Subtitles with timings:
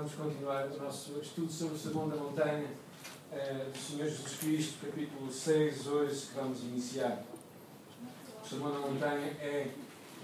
[0.00, 2.68] Vamos continuar o nosso estudo sobre o Sermão da Montanha
[3.30, 7.22] eh, do Senhor Jesus Cristo, capítulo 6, hoje, que vamos iniciar.
[8.42, 9.68] O Sermão da Montanha é,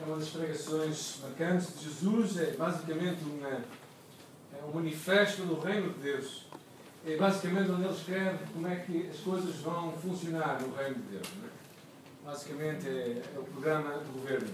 [0.01, 5.93] é uma das pregações marcantes de Jesus, é basicamente uma, é um manifesto do Reino
[5.93, 6.47] de Deus.
[7.06, 11.19] É basicamente onde ele escreve como é que as coisas vão funcionar no Reino de
[11.19, 11.29] Deus.
[11.45, 12.24] É?
[12.24, 14.49] Basicamente é, é o programa do governo.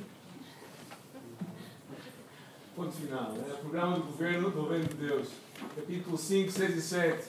[2.74, 3.34] Ponto final.
[3.46, 5.28] É o programa do governo do Reino de Deus.
[5.76, 7.28] Capítulo 5, 6 e 7.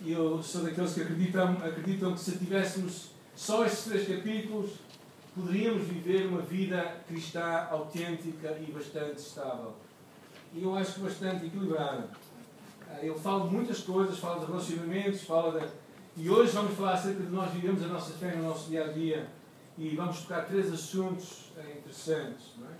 [0.00, 4.70] E eu sou daqueles que acreditam, acreditam que se tivéssemos só estes três capítulos,
[5.34, 9.74] poderíamos viver uma vida cristã autêntica e bastante estável.
[10.54, 12.08] E eu acho que bastante equilibrada.
[12.90, 15.66] Ah, ele fala de muitas coisas, fala de relacionamentos, fala de.
[16.16, 18.88] E hoje vamos falar acerca de nós vivemos a nossa fé no nosso dia a
[18.88, 19.28] dia.
[19.76, 22.54] E vamos tocar três assuntos eh, interessantes.
[22.56, 22.77] Não é?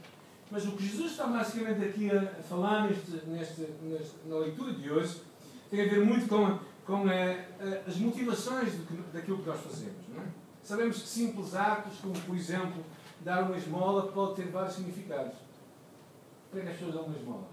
[0.51, 4.91] Mas o que Jesus está basicamente aqui a falar neste, neste, neste, na leitura de
[4.91, 5.21] hoje
[5.71, 9.99] tem a ver muito com, com a, a, as motivações que, daquilo que nós fazemos.
[10.17, 10.27] É?
[10.63, 12.83] Sabemos que simples atos, como por exemplo
[13.21, 15.35] dar uma esmola, pode ter vários significados.
[16.51, 17.49] Para que as pessoas dão uma esmola?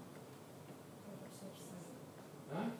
[2.53, 2.71] Hã?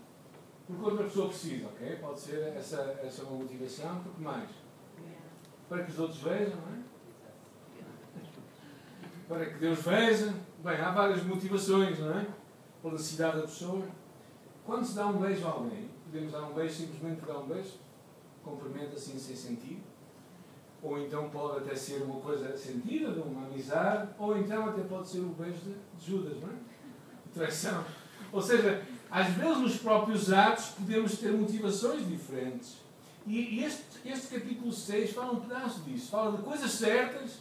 [0.66, 1.98] Porque outra pessoa precisa, ok?
[1.98, 4.02] Pode ser essa, essa uma motivação.
[4.02, 4.50] Porque mais?
[5.68, 6.85] Para que os outros vejam, não é?
[9.28, 10.34] Para que Deus veja.
[10.64, 12.28] Bem, há várias motivações, não é?
[12.82, 13.86] Pela necessidade da pessoa.
[14.66, 17.74] Quando se dá um beijo a alguém, podemos dar um beijo simplesmente dar um beijo,
[18.44, 19.82] cumprimento assim sem sentido.
[20.82, 25.08] Ou então pode até ser uma coisa sentida, de uma amizade, ou então até pode
[25.08, 26.56] ser o beijo de Judas, não é?
[27.34, 27.84] Traição.
[28.32, 32.78] Ou seja, às vezes nos próprios atos podemos ter motivações diferentes.
[33.26, 36.12] E este, este capítulo 6 fala um pedaço disso.
[36.12, 37.40] Fala de coisas certas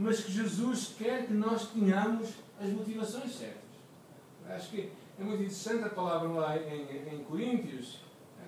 [0.00, 3.60] mas que Jesus quer que nós tenhamos as motivações certas.
[4.48, 7.98] Acho que é muito interessante a palavra lá em, em Coríntios,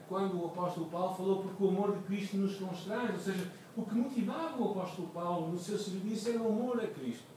[0.08, 3.82] quando o apóstolo Paulo falou porque o amor de Cristo nos constrange, ou seja, o
[3.82, 7.30] que motivava o apóstolo Paulo no seu serviço era o amor a Cristo.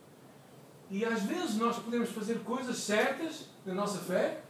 [0.90, 4.44] E às vezes nós podemos fazer coisas certas na nossa fé,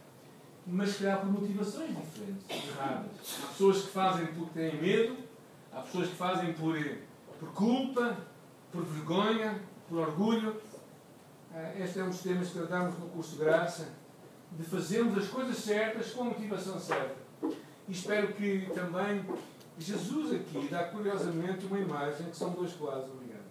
[0.64, 3.10] mas se por motivações diferentes, erradas.
[3.42, 5.16] Há pessoas que fazem porque têm medo,
[5.72, 6.76] há pessoas que fazem por,
[7.40, 8.16] por culpa,
[8.76, 10.56] por vergonha, por orgulho.
[11.54, 13.88] Eh, este é um dos temas que tratamos no curso de graça,
[14.52, 17.16] de fazermos as coisas certas com a motivação certa.
[17.88, 19.24] E espero que também
[19.78, 23.46] Jesus aqui dá curiosamente uma imagem que são dois quadros, obrigado.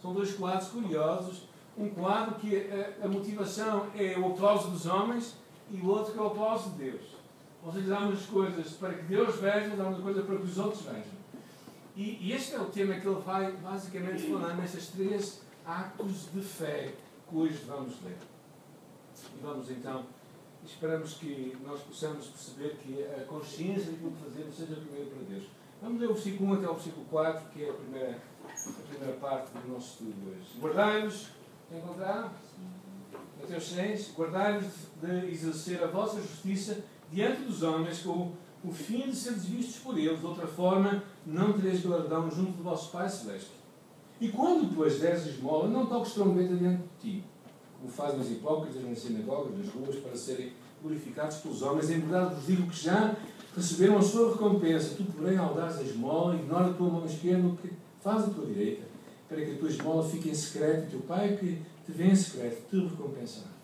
[0.00, 1.48] São dois quadros curiosos.
[1.76, 5.36] Um quadro que a, a motivação é o aplauso dos homens
[5.70, 7.02] e o outro que é o aplauso de Deus.
[7.64, 10.58] Ou seja, dá umas coisas para que Deus veja, dá umas coisas para que os
[10.58, 11.15] outros vejam.
[11.96, 16.42] E, e este é o tema que ele vai basicamente falar nesses três atos de
[16.42, 16.92] fé
[17.26, 18.18] que hoje vamos ler.
[19.34, 20.04] E vamos então,
[20.62, 25.44] esperamos que nós possamos perceber que a consciência daquilo que fazemos seja primeiro para Deus.
[25.80, 29.16] Vamos ler o versículo 1 até o versículo 4, que é a primeira, a primeira
[29.18, 30.60] parte do nosso estudo hoje.
[30.60, 31.28] Guardai-vos,
[31.72, 32.30] encontraram?
[33.40, 38.32] Mateus 6, guardai-vos de exercer a vossa justiça diante dos homens com
[38.64, 42.62] o fim de seres vistos por eles, de outra forma não tereis galardão junto do
[42.62, 43.50] vosso Pai Celeste.
[44.20, 47.24] E quando tu as deres esmola, não toques trombeta diante de ti,
[47.78, 50.52] como fazem os hipócritas nas sinagogas, nas ruas, para serem
[50.82, 51.90] glorificados pelos homens.
[51.90, 53.14] Em verdade vos digo que já
[53.54, 54.94] receberam a sua recompensa.
[54.96, 58.30] Tu, porém, ao dares a esmola, ignora a tua mão esquerda o que faz a
[58.30, 58.84] tua direita,
[59.28, 62.16] para que a tua esmola fique em secreto, e teu Pai que te vê em
[62.16, 63.55] secreto te recompensará.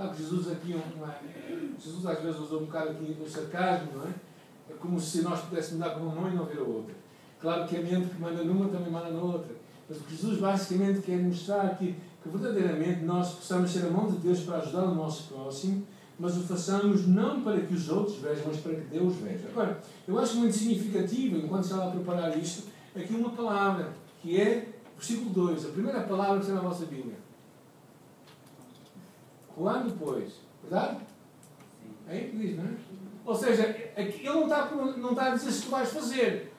[0.00, 1.14] Claro que Jesus aqui, uma,
[1.78, 4.14] Jesus às vezes usou um bocado aqui o sarcasmo, não é?
[4.70, 6.94] É como se nós pudéssemos dar com uma mão e não ver a outra.
[7.38, 9.54] Claro que a mente que manda numa também manda na outra.
[9.86, 14.10] Mas o que Jesus basicamente quer mostrar aqui, que verdadeiramente nós possamos ser a mão
[14.10, 15.86] de Deus para ajudar o nosso próximo,
[16.18, 19.48] mas o façamos não para que os outros vejam, mas para que Deus veja.
[19.50, 24.66] Agora, eu acho muito significativo, enquanto estava a preparar isto, aqui uma palavra, que é
[24.96, 27.16] versículo 2, a primeira palavra que está na vossa Bíblia.
[29.60, 30.32] Quando, pois?
[30.62, 31.00] Verdade?
[32.08, 32.68] É aí que diz, não é?
[33.26, 33.64] Ou seja,
[33.94, 36.24] ele não está, não está a dizer se tu vais fazer.
[36.24, 36.50] Ele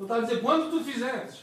[0.00, 1.42] está a dizer quando tu fizeres.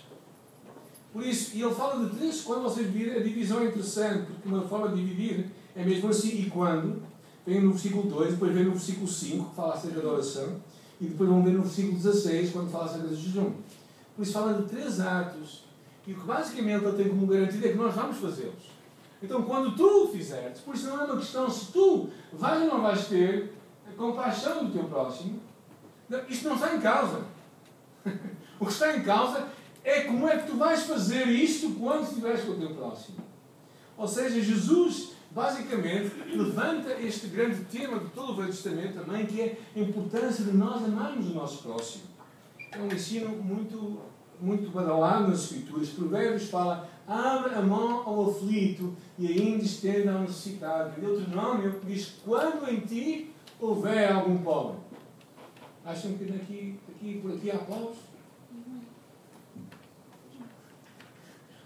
[1.14, 4.50] Por isso, e ele fala de três, quando vocês virem, a divisão é interessante, porque
[4.50, 7.04] uma forma de dividir é mesmo assim, e quando,
[7.46, 10.60] vem no versículo 2, depois vem no versículo 5, que fala acerca da oração,
[11.00, 13.54] e depois vão ver no versículo 16, quando fala acerca do jejum.
[14.16, 15.66] Por isso fala de três atos,
[16.08, 18.75] e o que basicamente ele tem como garantido é que nós vamos fazê-los.
[19.26, 22.68] Então, quando tu o fizeres, por isso não é uma questão se tu vais ou
[22.68, 23.56] não vais ter
[23.98, 25.42] compaixão do teu próximo,
[26.30, 27.24] isto não está em causa.
[28.60, 29.48] o que está em causa
[29.84, 33.18] é como é que tu vais fazer isto quando estiveres com o teu próximo.
[33.98, 39.42] Ou seja, Jesus basicamente levanta este grande tema de todo o Velho Testamento também, que
[39.42, 42.04] é a importância de nós amarmos o nosso próximo.
[42.72, 44.02] É um ensino muito,
[44.40, 45.90] muito badalado nas Escrituras.
[45.90, 50.94] Provérbios fala, abre a mão ao aflito e ainda estenda ao necessitado.
[50.98, 54.78] E Deuteronômio diz, quando em ti houver algum pobre.
[55.84, 58.00] Acham que daqui, daqui por aqui há pobres?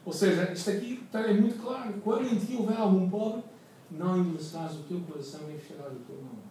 [0.05, 1.93] Ou seja, isto aqui é muito claro.
[2.03, 3.43] Quando em ti houver algum pobre,
[3.91, 6.49] não endurecerás o teu coração e fecharás o teu mão.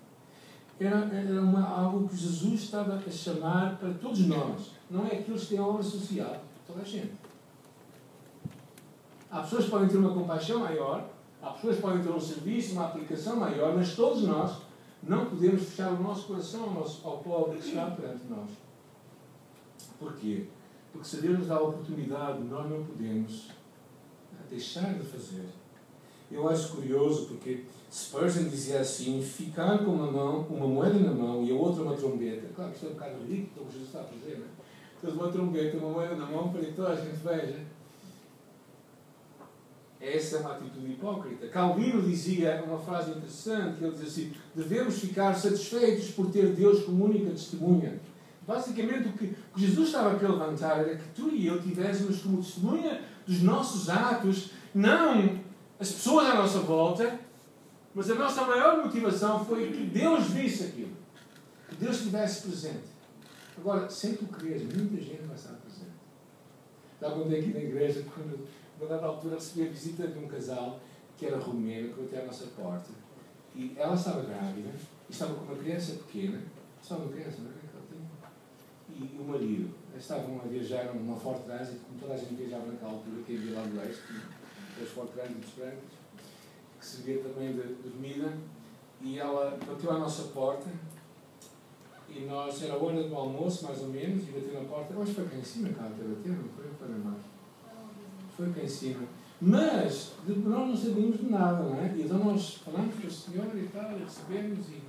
[0.81, 4.71] Era, era uma, algo que Jesus estava a chamar para todos nós.
[4.89, 7.13] Não é aqueles que têm obra social, toda a gente.
[9.31, 11.09] Há pessoas que podem ter uma compaixão maior,
[11.43, 14.59] há pessoas que podem ter um serviço, uma aplicação maior, mas todos nós
[15.03, 18.51] não podemos fechar o nosso coração ao, nosso, ao pobre que está perante nós.
[19.99, 20.47] Porquê?
[20.93, 23.49] Porque se Deus nos dá a oportunidade, nós não podemos
[24.49, 25.47] deixar de fazer.
[26.31, 31.45] Eu acho curioso porque Spurgeon dizia assim: ficar com uma mão, uma moeda na mão
[31.45, 32.49] e a outra uma trombeta.
[32.55, 34.49] Claro que isto é um bocado ridículo, como Jesus está a fazer, não é?
[35.01, 37.61] Tens uma trombeta, uma moeda na mão para que toda a gente veja.
[40.01, 41.49] Essa é uma atitude hipócrita.
[41.49, 47.05] Calvino dizia uma frase interessante, ele dizia assim, devemos ficar satisfeitos por ter Deus como
[47.05, 48.01] única testemunha.
[48.47, 53.03] Basicamente o que Jesus estava a levantar era que tu e eu tivéssemos como testemunha
[53.27, 55.41] dos nossos atos, não
[55.79, 57.19] as pessoas à nossa volta,
[57.95, 60.97] mas a nossa maior motivação foi que Deus visse aquilo.
[61.69, 62.89] Que Deus estivesse presente.
[63.57, 65.91] Agora, sem tu quereres, muita gente vai estar presente.
[67.01, 68.47] Já contei aqui na igreja, quando,
[68.85, 70.81] a dada altura, recebi a visita de um casal
[71.17, 72.91] que era romeno, que até à nossa porta.
[73.55, 74.71] E ela estava grávida,
[75.09, 76.41] e estava com uma criança pequena,
[76.81, 77.55] só uma criança, não é?
[78.91, 79.75] E o marido.
[79.97, 83.59] Estavam a viajar numa forte trânsito, como toda a gente viajava naquela altura, que havia
[83.59, 84.03] lá do leste,
[84.81, 85.91] os forte trânsitos brancos,
[86.79, 88.33] que servia também de, comida.
[89.01, 90.71] E ela bateu à nossa porta
[92.09, 94.95] e nós, era a hora do almoço, mais ou menos, e bateu na porta.
[94.95, 96.89] Eu acho que foi cá em cima que ela bateu, não foi?
[96.89, 97.23] Na mais.
[98.39, 99.05] Foi cá em cima.
[99.41, 101.93] Mas nós não sabíamos de nada, não é?
[101.97, 104.81] E então nós falamos com o Senhor e tal, e recebemos e,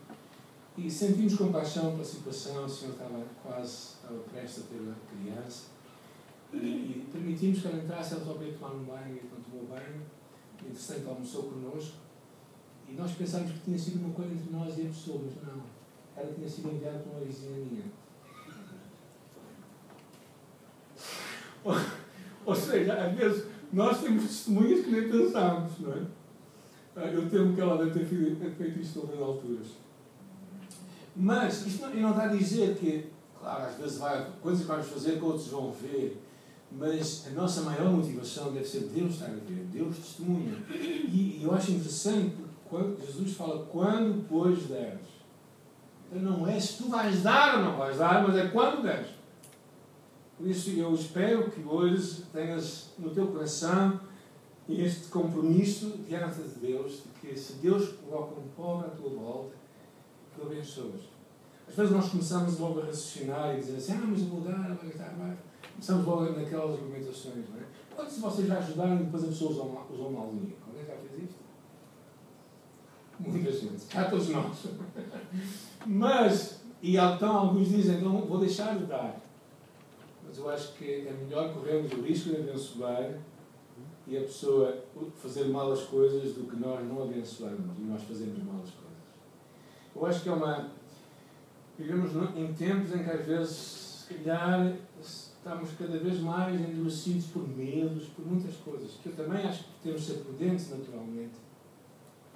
[0.77, 2.65] e sentimos compaixão pela situação.
[2.65, 5.63] O Senhor estava quase, estava prestes a ter a criança.
[6.53, 10.01] E, e permitimos que ela entrasse, ela veio tomar um banho e quando tomou banho,
[10.61, 11.97] interessante, almoçou connosco.
[12.87, 15.63] E nós pensámos que tinha sido uma coisa entre nós e a pessoa, mas não
[16.15, 17.85] ela tinha sido enviada por uma vizinha minha.
[22.49, 26.01] Ou, seja, às vezes nós temos testemunhas que nem pensamos, não é?
[26.95, 29.67] Ah, eu temo que ela deve ter feito isto a alturas.
[31.15, 33.05] Mas isto não, não está a dizer que,
[33.39, 36.19] claro, às vezes vai coisas que vamos fazer que outros vão ver,
[36.71, 40.53] mas a nossa maior motivação deve ser Deus estar a ver, Deus testemunha.
[40.69, 42.35] E, e eu acho interessante
[42.67, 45.07] quando Jesus fala, quando pois deres.
[46.11, 49.18] Então não é se tu vais dar ou não vais dar, mas é quando deres.
[50.39, 53.99] Por isso eu espero que hoje tenhas no teu coração
[54.69, 59.55] este compromisso diante de Deus, de que se Deus coloca um pobre à tua volta,
[60.33, 61.01] que o abençoes.
[61.67, 64.93] Às vezes nós começamos logo a raciocinar e dizer assim, ah, mas vou dar, vai
[64.93, 65.37] dar, vai.
[65.73, 67.63] Começamos logo naquelas argumentações, não é?
[67.93, 70.55] Quando se vocês já ajudaram e depois a pessoa usou, usou mal linha?
[70.65, 71.35] Alguém já fez isto?
[73.19, 74.67] Muita gente, cá todos nós.
[75.85, 79.28] Mas, e então alguns dizem, então vou deixar de dar.
[80.29, 83.17] Mas eu acho que é melhor corrermos o risco de abençoar
[84.05, 88.37] e a pessoa fazer mal as coisas do que nós não abençoarmos e nós fazemos
[88.43, 88.99] mal as coisas.
[89.95, 90.69] Eu acho que é uma.
[91.79, 93.55] Vivemos em tempos em que às vezes,
[94.07, 99.43] se calhar, estamos cada vez mais endurecidos por medos, por muitas coisas, que eu também
[99.43, 101.49] acho que temos de ser prudentes naturalmente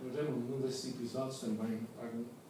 [0.04, 1.80] eu lembro num desses episódios também,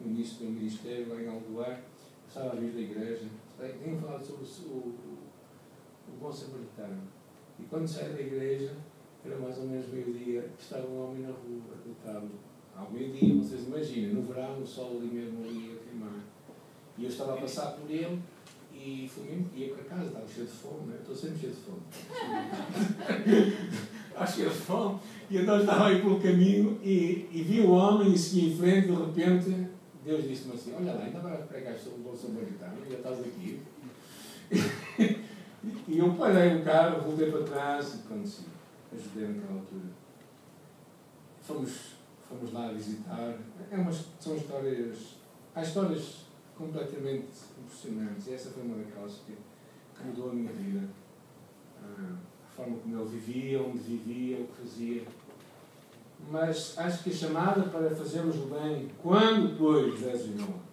[0.00, 1.82] no início do ministério, lá em Algoar,
[2.26, 3.26] estava a vir da igreja,
[3.58, 5.13] tenho falado sobre o,
[6.14, 7.02] o bom samaritano.
[7.58, 8.72] E quando saí da igreja,
[9.24, 12.28] era mais ou menos meio-dia, estava um homem na rua, deitado.
[12.76, 16.20] Ao meio-dia, vocês imaginem, no verão, o sol ali mesmo ali a queimar.
[16.98, 18.20] E eu estava a passar por ele
[18.74, 20.96] e fui ia para casa, estava cheio de fome, né?
[21.00, 21.78] estou sempre cheio de fome.
[24.08, 24.98] estava cheio de fome.
[25.30, 28.88] E então estava aí pelo caminho e, e vi o homem e segui em frente,
[28.88, 29.68] de repente,
[30.04, 33.60] Deus disse-me assim, olha lá, ainda vai pregar sobre o bom samaritano, já estás aqui.
[35.86, 38.46] e eu parei o carro, voltei para trás e pronto, sim,
[38.92, 39.84] ajudei naquela altura.
[41.42, 41.94] Fomos,
[42.26, 43.36] fomos lá visitar.
[43.70, 45.16] É são histórias.
[45.54, 46.24] Há histórias
[46.56, 48.26] completamente impressionantes.
[48.26, 49.36] E essa foi uma daquelas que,
[49.94, 50.88] que mudou a minha vida.
[51.82, 52.16] Ah,
[52.48, 55.02] a forma como ele vivia, onde vivia, o que fazia.
[56.30, 60.64] mas acho que a chamada para fazermos o bem quando, pois, irmão.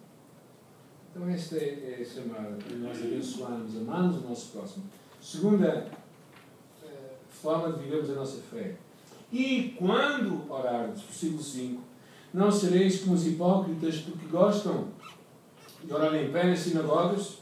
[1.10, 4.84] Então, esta é, é a chamada para nós abençoarmos, amarmos o nosso próximo.
[5.22, 5.86] Segunda
[6.82, 6.88] uh,
[7.30, 8.74] forma de vivermos a nossa fé.
[9.30, 11.80] E quando orarmos, versículo 5,
[12.34, 14.88] não sereis como os hipócritas, porque gostam
[15.84, 17.38] de orar em pé nas sinagogas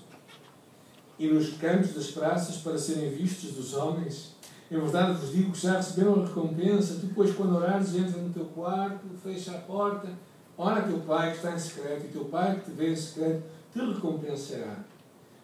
[1.18, 4.34] e nos cantos das praças para serem vistos dos homens.
[4.70, 7.00] Em verdade vos digo que já receberam a recompensa.
[7.00, 10.08] Tu, pois, quando orares, entra no teu quarto, fecha a porta,
[10.56, 13.42] ora teu Pai que está em secreto, e teu Pai que te vê em secreto
[13.72, 14.84] te recompensará.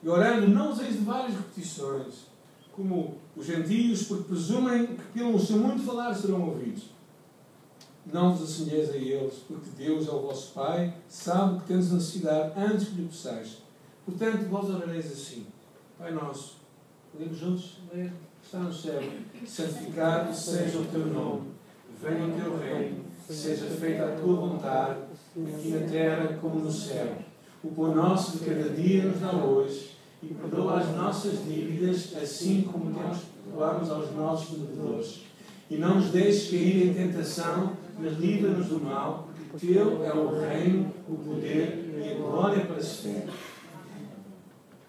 [0.06, 2.26] E orando, não useis de várias repetições,
[2.70, 6.90] como os gentios, porque presumem que pelo seu muito falar serão ouvidos.
[8.12, 12.52] Não vos assemelheis a eles, porque Deus é o vosso Pai, sabe que tendes necessidade
[12.56, 13.56] antes que lhe peçais.
[14.04, 15.44] Portanto, vós orareis assim:
[15.98, 16.58] Pai nosso,
[17.10, 18.12] podemos juntos ler?
[18.40, 19.02] Está no céu,
[19.44, 21.48] santificado seja o teu nome,
[22.00, 25.00] venha o teu reino, seja feita a tua vontade,
[25.36, 27.12] aqui na terra como no céu.
[27.64, 29.95] O pão nosso de cada dia nos dá hoje
[30.28, 35.22] e perdoa as nossas dívidas, assim como nós perdoamos aos nossos devedores.
[35.70, 40.38] E não nos deixes cair em tentação, mas livra-nos do mal, porque Teu é o
[40.38, 43.32] reino, o poder e a glória para sempre.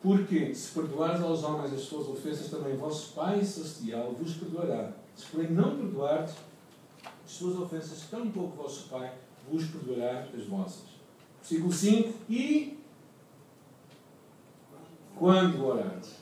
[0.01, 4.91] Porque se perdoares aos homens as suas ofensas, também vosso Pai Celestial vos perdoará.
[5.15, 6.35] Se porém não perdoardes
[7.25, 9.13] as suas ofensas, tão pouco o vosso Pai
[9.51, 10.83] vos perdoará as vossas.
[11.41, 12.13] Versículo 5.
[12.29, 12.76] E
[15.17, 16.17] quando orares?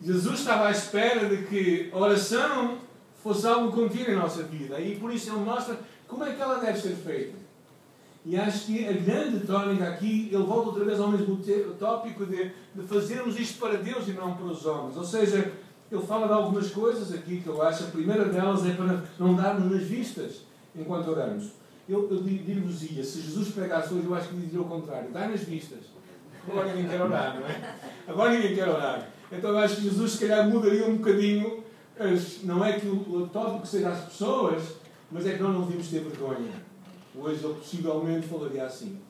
[0.00, 2.78] Jesus estava à espera de que a oração
[3.22, 4.80] fosse algo contínuo em nossa vida.
[4.80, 7.42] E por isso ele mostra como é que ela deve ser feita.
[8.24, 11.40] E acho que a grande tónica aqui, ele volta outra vez ao mesmo
[11.78, 14.96] tópico de, de fazermos isto para Deus e não para os homens.
[14.96, 15.52] Ou seja,
[15.90, 17.84] ele fala de algumas coisas aqui que eu acho.
[17.84, 20.42] A primeira delas é para não darmos nas vistas
[20.74, 21.50] enquanto oramos.
[21.88, 25.40] Eu, eu digo-vos-ia, se Jesus pregasse hoje, eu acho que diria o contrário: dá nas
[25.40, 25.80] vistas.
[26.48, 27.74] Agora ninguém quer orar, não é?
[28.06, 29.08] Agora ninguém quer orar.
[29.30, 31.62] Então eu acho que Jesus, se calhar, mudaria um bocadinho.
[32.44, 34.76] Não é que o tópico seja as pessoas,
[35.10, 36.52] mas é que nós não devíamos ter vergonha.
[37.14, 39.00] Hoje ele possivelmente falaria assim.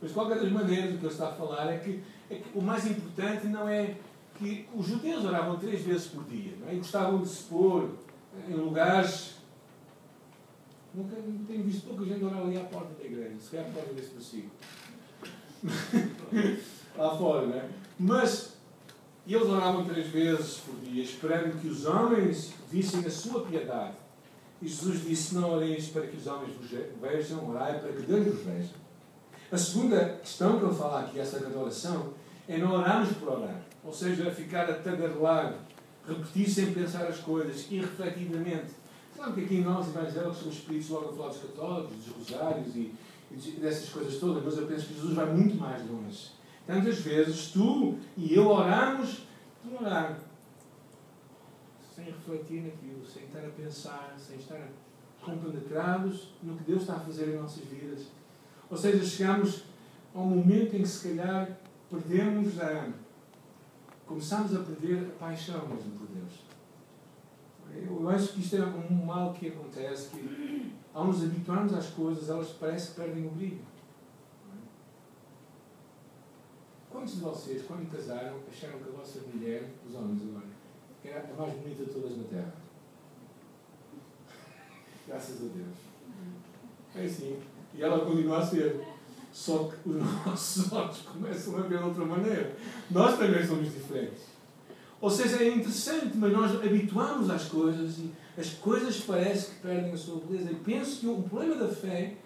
[0.00, 2.58] Mas de qualquer das maneiras, o que ele está a falar é que, é que
[2.58, 3.96] o mais importante não é
[4.38, 6.74] que os judeus oravam três vezes por dia não é?
[6.74, 7.90] e gostavam de se pôr
[8.48, 9.36] em lugares.
[10.92, 11.16] Nunca
[11.46, 14.10] tenho visto pouca gente orar ali à porta da igreja, se calhar por causa desse
[14.10, 14.52] versículo.
[16.96, 17.68] Lá fora, não é?
[17.98, 18.54] Mas
[19.26, 23.94] eles oravam três vezes por dia, esperando que os homens vissem a sua piedade.
[24.60, 28.26] E Jesus disse: Não oreis para que os homens vos vejam, orai para que Deus
[28.26, 28.70] vos veja.
[29.50, 32.12] A segunda questão que ele fala aqui, essa grande oração,
[32.48, 33.62] é não orarmos por orar.
[33.82, 35.54] Ou seja, ficar a tagarelar,
[36.06, 38.72] repetir sem pensar as coisas, irrefletidamente.
[39.16, 42.92] Sabe que aqui nós, evangélicos, somos espíritos logo a católicos, dos rosários e,
[43.60, 46.30] dessas coisas todas, mas eu penso que Jesus vai muito mais longe.
[46.66, 49.26] Tantas vezes tu e eu oramos
[49.62, 50.18] por orar
[51.94, 54.68] sem refletir naquilo, sem estar a pensar, sem estar
[55.22, 58.06] compenetrados no que Deus está a fazer em nossas vidas.
[58.70, 59.64] Ou seja, chegamos
[60.14, 61.58] a um momento em que se calhar
[61.90, 62.88] perdemos a.
[64.06, 66.44] começamos a perder a paixão mesmo por Deus.
[67.74, 72.30] Eu acho que isto é um mal que acontece, que ao nos habituarmos às coisas,
[72.30, 73.58] elas parece que perdem o brilho.
[76.88, 80.46] Quantos de vocês, quando casaram, acharam que a vossa mulher, os homens agora,
[81.04, 82.54] é a mais bonita de todas na Terra.
[85.08, 85.76] Graças a Deus.
[86.94, 87.42] É assim.
[87.74, 88.80] E ela continua a ser.
[89.32, 92.56] Só que os nossos olhos começam a ver de outra maneira.
[92.88, 94.26] Nós também somos diferentes.
[95.00, 99.92] Ou seja, é interessante, mas nós habituamos às coisas e as coisas parece que perdem
[99.92, 100.50] a sua beleza.
[100.50, 102.16] E penso que o problema da fé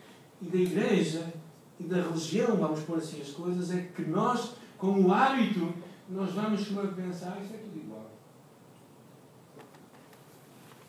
[0.41, 1.33] e da igreja
[1.79, 5.75] e da religião, vamos pôr assim as coisas, é que nós, como hábito,
[6.09, 8.09] nós vamos pensar, isto é tudo igual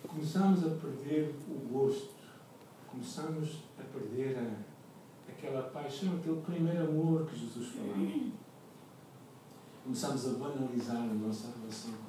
[0.10, 2.10] começamos a perder o gosto,
[2.88, 8.32] começamos a perder a, aquela paixão, aquele primeiro amor que Jesus falava.
[9.84, 12.09] Começamos a banalizar a nossa relação com.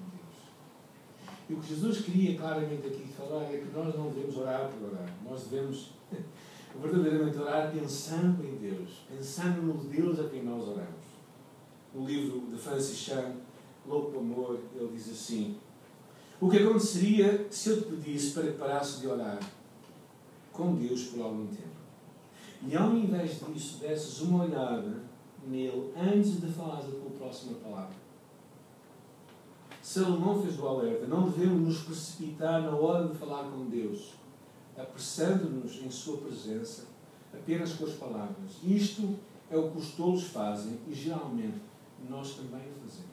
[1.50, 4.88] E o que Jesus queria claramente aqui falar é que nós não devemos orar por
[4.88, 5.90] orar, nós devemos
[6.80, 11.10] verdadeiramente orar pensando em Deus, pensando no Deus a quem nós oramos.
[11.92, 13.34] No livro de Francis Chan,
[13.84, 15.56] Louco Amor, ele diz assim:
[16.40, 19.40] o que aconteceria se eu te pedisse para que parasse de orar
[20.52, 21.80] com Deus por algum tempo?
[22.64, 25.02] E ao invés disso, desses uma olhada
[25.48, 28.09] nele antes de falar a tua próxima palavra.
[29.90, 34.12] Salomão fez o alerta: não devemos nos precipitar na hora de falar com Deus.
[34.78, 36.84] apressando-nos em Sua presença
[37.34, 38.52] apenas com as palavras.
[38.62, 39.16] Isto
[39.50, 41.58] é o que os tolos fazem e geralmente
[42.08, 43.10] nós também o fazemos.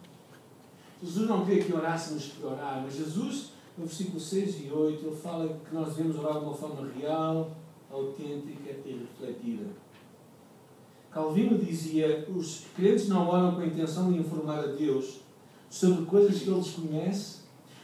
[1.02, 5.16] Jesus não queria que orássemos por orar, mas Jesus, no versículo 6 e 8, ele
[5.16, 7.58] fala que nós devemos orar de uma forma real,
[7.92, 9.66] autêntica e refletida.
[11.10, 15.26] Calvino dizia: os crentes não oram com a intenção de informar a Deus
[15.70, 17.38] sobre coisas que ele desconhece,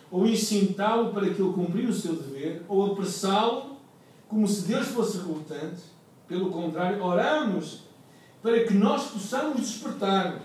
[0.09, 3.77] ou incitá-lo para que ele cumprir o seu dever, ou apressá-lo
[4.27, 5.81] como se Deus fosse relutante.
[6.27, 7.81] Pelo contrário, oramos
[8.41, 10.41] para que nós possamos despertar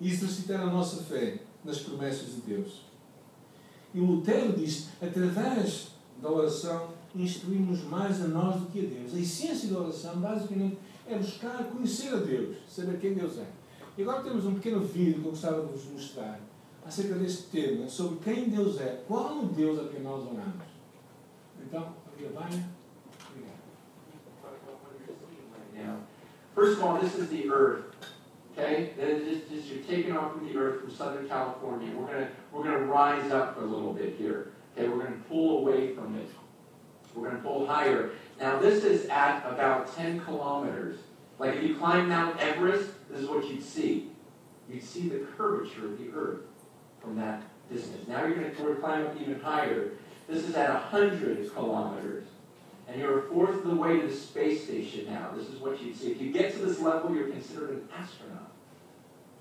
[0.00, 2.82] e exercitar a nossa fé nas promessas de Deus.
[3.94, 5.88] E Lutero diz: através
[6.20, 9.14] da oração, instruímos mais a nós do que a Deus.
[9.14, 13.46] A essência da oração, basicamente, é buscar conhecer a Deus, saber quem Deus é.
[13.98, 16.38] E agora temos um pequeno vídeo que eu gostava de vos mostrar
[16.86, 20.68] acerca deste tema, sobre quem Deus é, qual o Deus a quem nós oramos.
[21.60, 22.64] Então, a Vânia.
[26.54, 27.84] First of all, this is the earth.
[28.52, 28.92] Okay?
[28.96, 31.92] This, this, you're taking off from the earth from Southern California.
[31.96, 34.52] We're gonna we're gonna rise up a little bit here.
[34.76, 36.28] Okay, we're gonna pull away from it.
[37.14, 38.10] We're gonna pull higher.
[38.40, 40.98] Now this is at about 10 kilometers.
[41.38, 44.10] Like if you climb Mount Everest, this is what you'd see.
[44.70, 46.40] You'd see the curvature of the earth
[47.00, 47.42] from that
[47.72, 48.08] distance.
[48.08, 49.92] Now you're gonna climb up even higher.
[50.28, 52.24] This is at 100 kilometers
[52.88, 55.30] and you're a fourth of the way to the space station now.
[55.36, 56.10] This is what you'd see.
[56.10, 58.50] If you get to this level, you're considered an astronaut.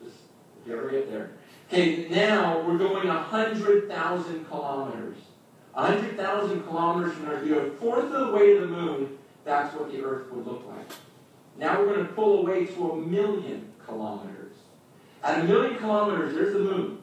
[0.03, 0.17] Just
[0.61, 1.31] if you get there.
[1.71, 5.17] Okay, now we're going 100,000 kilometers.
[5.73, 7.45] 100,000 kilometers from Earth.
[7.45, 9.17] You're a fourth of the way to the moon.
[9.45, 10.89] That's what the Earth would look like.
[11.57, 14.53] Now we're going to pull away to a million kilometers.
[15.23, 17.01] At a million kilometers, there's the moon.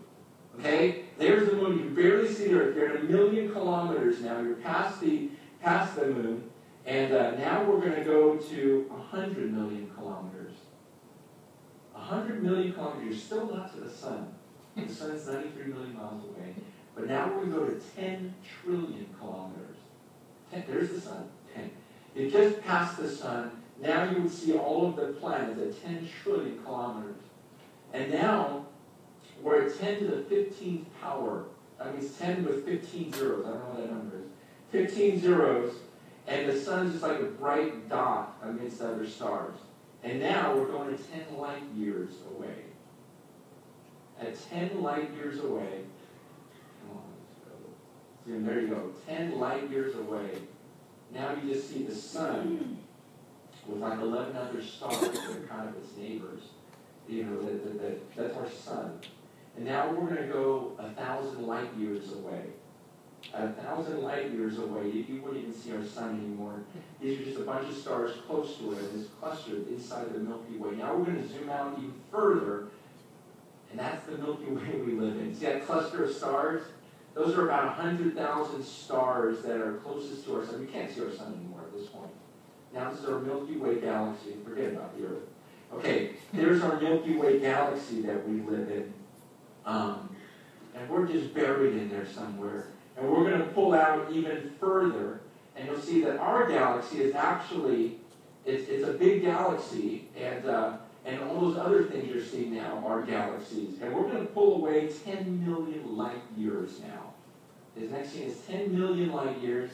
[0.59, 1.05] Okay?
[1.19, 1.79] There's the moon.
[1.79, 2.77] You can barely see the Earth.
[2.77, 4.41] You're at a million kilometers now.
[4.41, 5.31] You're past the
[5.61, 6.51] past the moon,
[6.85, 10.53] and uh, now we're going to go to 100 million kilometers.
[11.93, 14.29] 100 million kilometers, you're still not to the sun.
[14.77, 16.55] The sun is 93 million miles away.
[16.95, 19.77] But now we're going to go to 10 trillion kilometers.
[20.53, 21.71] 10, there's the sun, 10.
[22.15, 23.51] You just passed the sun.
[23.81, 27.17] Now you would see all of the planets at 10 trillion kilometers.
[27.93, 28.67] And now
[29.43, 31.45] we're at 10 to the 15th power.
[31.81, 33.47] I mean, it's 10 with 15 zeros.
[33.47, 34.25] I don't know what that number is.
[34.89, 35.75] 15 zeros,
[36.27, 39.55] and the sun's just like a bright dot amidst other stars.
[40.03, 42.57] And now we're going to 10 light years away.
[44.21, 45.85] At 10 light years away,
[46.81, 48.33] come on, let's go.
[48.35, 50.31] And there you go, 10 light years away.
[51.13, 52.79] Now you just see the sun
[53.67, 56.43] with like 11 other stars that are kind of its neighbors.
[57.09, 58.99] You know, that, that, that, that's our sun.
[59.57, 62.45] And now we're going to go a thousand light years away
[63.33, 66.63] a thousand light years away, you wouldn't even see our sun anymore.
[67.01, 70.19] These are just a bunch of stars close to it, and it's clustered inside the
[70.19, 70.77] Milky Way.
[70.77, 72.69] Now we're going to zoom out even further,
[73.71, 75.35] and that's the Milky Way we live in.
[75.35, 76.63] See that cluster of stars?
[77.15, 80.61] Those are about 100,000 stars that are closest to our sun.
[80.61, 81.54] We can't see our sun anymore this.
[82.75, 84.35] Now this is our Milky Way galaxy.
[84.45, 85.23] Forget about the Earth.
[85.73, 88.93] Okay, there's our Milky Way galaxy that we live in.
[89.65, 90.15] Um,
[90.75, 92.67] and we're just buried in there somewhere.
[92.97, 95.21] And we're going to pull out even further,
[95.57, 97.99] and you'll see that our galaxy is actually,
[98.45, 102.83] it's, it's a big galaxy, and, uh, and all those other things you're seeing now
[102.87, 103.81] are galaxies.
[103.81, 107.15] And we're going to pull away 10 million light years now.
[107.77, 109.71] This next thing is 10 million light years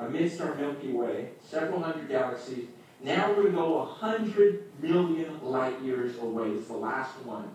[0.00, 2.66] amidst our Milky Way, several hundred galaxies.
[3.02, 6.50] Now we're going to go 100 million light years away.
[6.50, 7.48] It's the last one.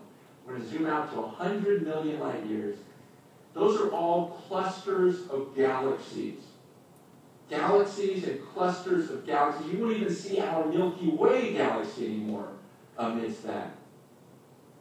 [0.44, 2.76] We're going to zoom out to 100 million light years.
[3.54, 6.40] Those are all clusters of galaxies.
[7.48, 9.72] Galaxies and clusters of galaxies.
[9.72, 12.48] You won't even see our Milky Way galaxy anymore
[12.98, 13.72] amidst that.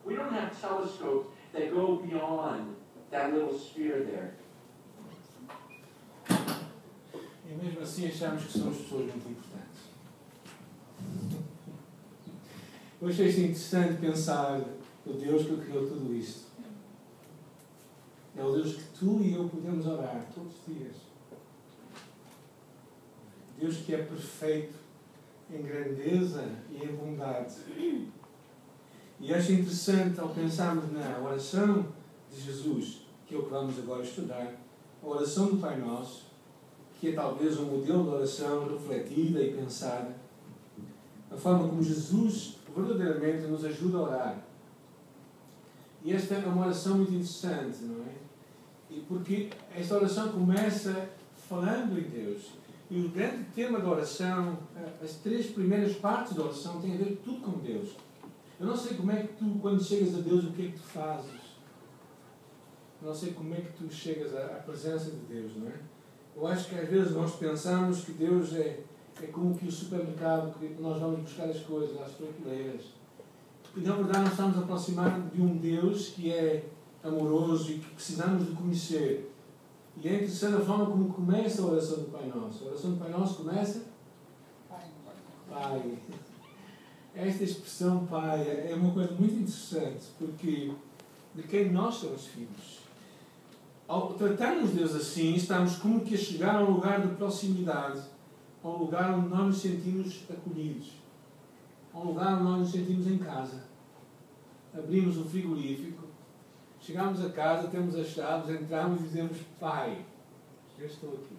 [0.04, 2.76] We don't have telescopes that go beyond
[3.12, 4.34] that little sphere there.
[7.56, 9.82] E mesmo assim achamos que somos pessoas muito importantes.
[13.02, 14.62] Eu achei isso interessante pensar
[15.06, 16.46] o Deus que criou tudo isto.
[18.36, 20.96] É o Deus que tu e eu podemos orar todos os dias.
[23.58, 24.76] Deus que é perfeito
[25.50, 27.56] em grandeza e em bondade.
[29.20, 31.88] E acho interessante ao pensarmos na oração
[32.30, 34.54] de Jesus, que é o que vamos agora estudar,
[35.02, 36.25] a oração do Pai Nosso,
[37.00, 40.16] que é talvez um modelo de oração refletida e pensada,
[41.32, 44.46] a forma como Jesus verdadeiramente nos ajuda a orar
[46.06, 48.14] e esta é uma oração muito interessante, não é?
[48.92, 51.10] E porque esta oração começa
[51.50, 52.52] falando em Deus.
[52.92, 54.56] E o grande tema da oração,
[55.04, 57.96] as três primeiras partes da oração, têm a ver tudo com Deus.
[58.60, 60.78] Eu não sei como é que tu, quando chegas a Deus, o que é que
[60.78, 61.42] tu fazes.
[63.02, 65.80] Eu não sei como é que tu chegas à presença de Deus, não é?
[66.36, 68.82] Eu acho que às vezes nós pensamos que Deus é,
[69.22, 72.82] é como que o supermercado, que nós vamos buscar as coisas às prateleiras.
[73.76, 76.66] E na verdade nós estamos aproximando de um Deus que é
[77.04, 79.32] amoroso e que precisamos de conhecer.
[79.98, 82.66] E é interessante a forma como começa a oração do Pai Nosso.
[82.66, 83.86] A oração do Pai Nosso começa?
[84.70, 84.84] Pai.
[85.50, 86.00] Pai.
[87.16, 90.74] Esta expressão Pai é uma coisa muito interessante, porque
[91.34, 92.85] de quem nós somos filhos.
[93.88, 98.02] Ao tratarmos Deus assim, estamos como que a chegar a um lugar de proximidade,
[98.64, 100.94] a um lugar onde nós nos sentimos acolhidos,
[101.94, 103.64] a um lugar onde nós nos sentimos em casa.
[104.74, 106.04] Abrimos o frigorífico,
[106.82, 110.04] chegamos a casa, temos as chaves, entramos e dizemos: Pai,
[110.80, 111.36] eu estou aqui.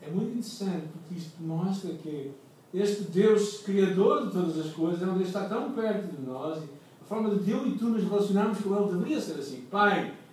[0.00, 2.32] É muito interessante porque isto mostra que
[2.72, 6.62] este Deus Criador de todas as coisas é onde Ele está tão perto de nós.
[7.02, 10.23] A forma de eu e tu nos relacionarmos com Ele deveria ser assim: Pai,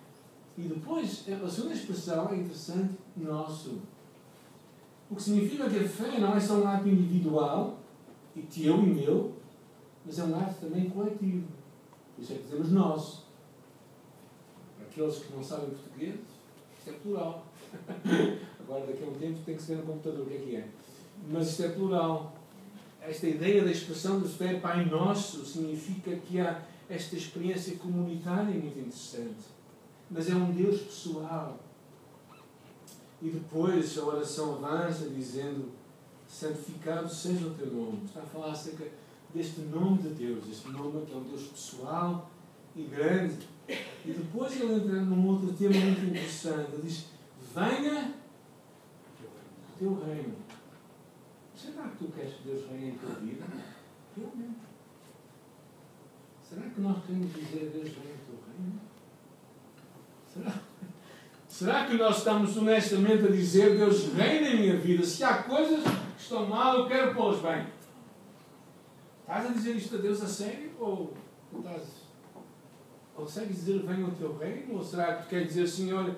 [0.58, 3.80] e depois, a segunda expressão é interessante, nosso.
[5.10, 7.80] O que significa que a fé não é só um ato individual,
[8.36, 9.34] e teu e meu,
[10.06, 11.48] mas é um ato também coletivo.
[12.16, 13.26] Por isso é que dizemos nosso.
[14.82, 16.20] Aqueles que não sabem português,
[16.78, 17.46] isto é plural.
[18.60, 20.68] Agora, daqui a um tempo, tem que ser no computador o que é que é.
[21.30, 22.36] Mas isto é plural.
[23.02, 28.78] Esta ideia da expressão de fé Pai Nosso significa que há esta experiência comunitária muito
[28.78, 29.61] interessante
[30.12, 31.58] mas é um Deus pessoal.
[33.22, 35.72] E depois a oração avança dizendo:
[36.28, 38.04] Santificado seja o teu nome.
[38.06, 38.86] Está a falar acerca
[39.34, 42.30] deste nome de Deus, este nome que é um Deus pessoal
[42.76, 43.48] e grande.
[43.70, 46.74] E depois ele entra num outro tema muito interessante.
[46.74, 47.06] Ele diz:
[47.56, 48.14] Venha
[49.24, 50.36] o teu reino.
[51.56, 53.46] Será que tu queres que Deus reine em tua vida?
[54.18, 54.60] Realmente.
[56.44, 58.91] Será que nós queremos dizer Deus reine em teu reino?
[60.34, 60.54] Será?
[61.48, 65.06] Será que nós estamos honestamente a dizer Deus reina em minha vida?
[65.06, 67.68] Se há coisas que estão mal, eu quero pô-las bem.
[69.22, 70.72] Estás a dizer isto a Deus a sério?
[70.80, 71.14] Ou
[71.58, 71.84] estás.
[73.14, 74.78] Consegues dizer venha o teu reino?
[74.78, 76.16] Ou será que tu queres dizer, Senhor,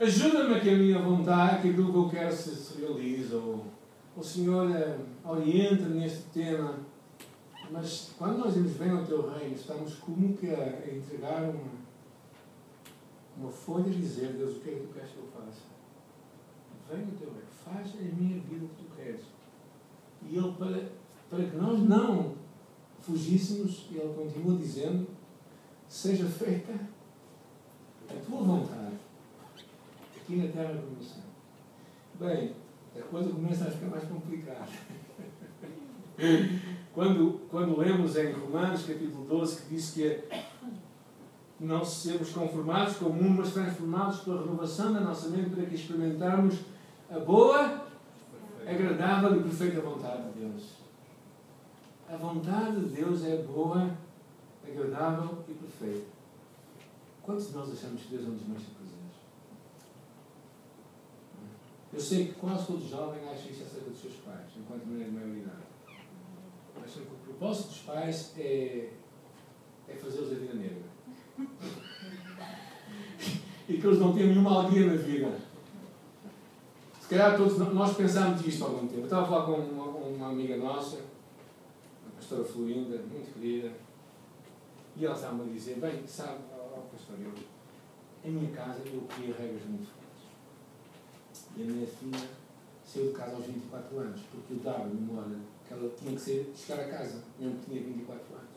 [0.00, 3.32] ajuda-me a que a minha vontade, que aquilo que eu quero se, se realize?
[3.32, 3.64] Ou,
[4.16, 6.74] ou Senhor, eh, orienta-me neste tema.
[7.70, 11.83] Mas quando nós dizemos venha o teu reino, estamos como que a entregar uma
[13.36, 15.62] uma folha dizer, Deus, o que é que tu queres que eu faça?
[16.90, 19.22] Venha o teu reino, faz em minha vida o que tu queres.
[20.28, 20.90] E ele, para,
[21.28, 22.34] para que nós não
[23.00, 25.06] fugíssemos, ele continua dizendo,
[25.88, 26.72] seja feita
[28.08, 28.96] a tua vontade,
[30.16, 31.22] aqui na terra como céu.
[32.18, 32.54] Bem,
[32.96, 34.68] a coisa começa a ficar mais complicada.
[36.94, 40.24] quando, quando lemos em Romanos, capítulo 12, que diz que
[41.60, 45.74] não sermos conformados com o mundo, mas transformados pela renovação da nossa mente para que
[45.74, 46.60] experimentarmos
[47.10, 47.86] a boa,
[48.66, 50.62] agradável e perfeita vontade de Deus.
[52.08, 53.96] A vontade de Deus é boa,
[54.66, 56.06] agradável e perfeita.
[57.22, 58.94] Quantos de nós achamos que Deus é um dos nossos prazeres?
[61.92, 65.10] Eu sei que quase todo jovem acha isso acerca dos seus pais, enquanto é de
[65.10, 65.64] maioridade.
[66.76, 68.90] Acham que o propósito dos pais é,
[69.88, 70.93] é fazê-los a vida negra
[73.68, 75.38] e que eles não têm nenhuma alegria na vida.
[77.00, 79.00] Se calhar todos nós pensámos isto há algum tempo.
[79.00, 80.98] Eu estava a falar com uma, uma amiga nossa,
[82.06, 83.72] a pastora Florinda, muito querida,
[84.96, 87.32] e ela estava-me a dizer, bem, sabe, oh, pastor, eu,
[88.24, 90.24] em minha casa eu queria regras muito fortes.
[91.56, 92.28] E a minha filha
[92.86, 96.52] saiu de casa aos 24 anos, porque eu dava memória que ela tinha que ser,
[96.54, 98.48] chegar a casa, mesmo que tinha 24 anos.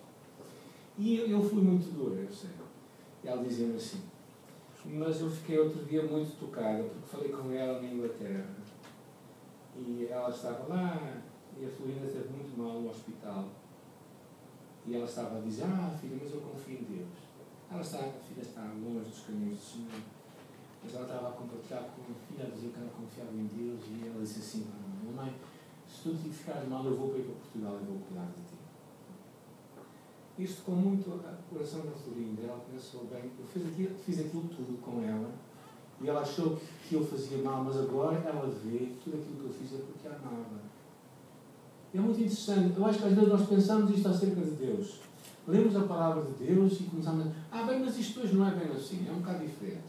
[0.97, 2.49] E eu, eu fui muito dura, eu sei.
[3.23, 4.01] Ela dizia-me assim,
[4.85, 8.45] mas eu fiquei outro dia muito tocada, porque falei com ela na Inglaterra.
[9.75, 11.21] E ela estava lá,
[11.59, 13.49] e a Florinda esteve muito mal no hospital.
[14.85, 17.09] E ela estava a dizer, ah filha, mas eu confio em Deus.
[17.69, 20.01] Ela está, a filha está longe dos caminhos do Senhor.
[20.81, 23.81] Mas ela estava a compartilhar com a filha, a dizer que ela confiava em Deus.
[23.89, 24.67] E ela disse assim,
[25.03, 25.35] mamãe,
[25.85, 28.41] se tu te ficares mal, eu vou para ir para Portugal e vou cuidar de
[28.43, 28.56] ti.
[30.37, 31.19] Isto com muito
[31.49, 32.43] coração da Florinda.
[32.43, 35.31] Ela pensou, bem, eu fiz aquilo, fiz aquilo tudo com ela
[35.99, 39.53] e ela achou que eu fazia mal, mas agora ela vê tudo aquilo que eu
[39.53, 40.67] fiz é porque a amava.
[41.93, 42.77] É muito interessante.
[42.77, 44.99] Eu acho que às vezes nós pensamos isto acerca de Deus.
[45.47, 48.51] lemos a palavra de Deus e começamos a ah, bem, mas isto hoje não é
[48.51, 49.87] bem assim, é um bocado diferente.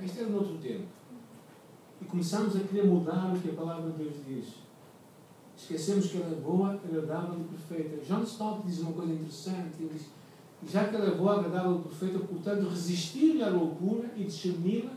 [0.00, 0.86] Isto era noutro tempo.
[2.00, 4.54] E começamos a querer mudar o que a palavra de Deus diz.
[5.62, 8.04] Esquecemos que ela é boa, agradável e perfeita.
[8.04, 9.74] John Stott diz uma coisa interessante.
[9.78, 10.08] Ele diz,
[10.68, 14.90] já que ela é boa, agradável e perfeita, portanto, resistir-lhe à loucura e discernir-la,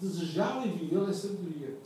[0.00, 1.78] desejá-la e vivê-la é sabedoria.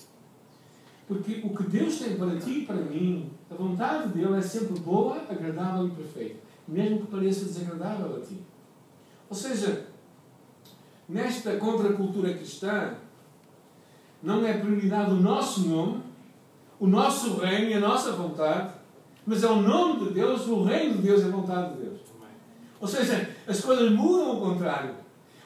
[1.06, 4.80] Porque o que Deus tem para ti e para mim, a vontade dele é sempre
[4.80, 6.36] boa, agradável e perfeita.
[6.66, 8.38] Mesmo que pareça desagradável a ti.
[9.28, 9.88] Ou seja,
[11.06, 12.94] nesta contracultura cristã,
[14.22, 16.02] não é prioridade o nosso nome,
[16.82, 18.74] o nosso reino e a nossa vontade,
[19.24, 22.00] mas é o nome de Deus, o reino de Deus e a vontade de Deus.
[22.80, 24.96] Ou seja, as coisas mudam ao contrário.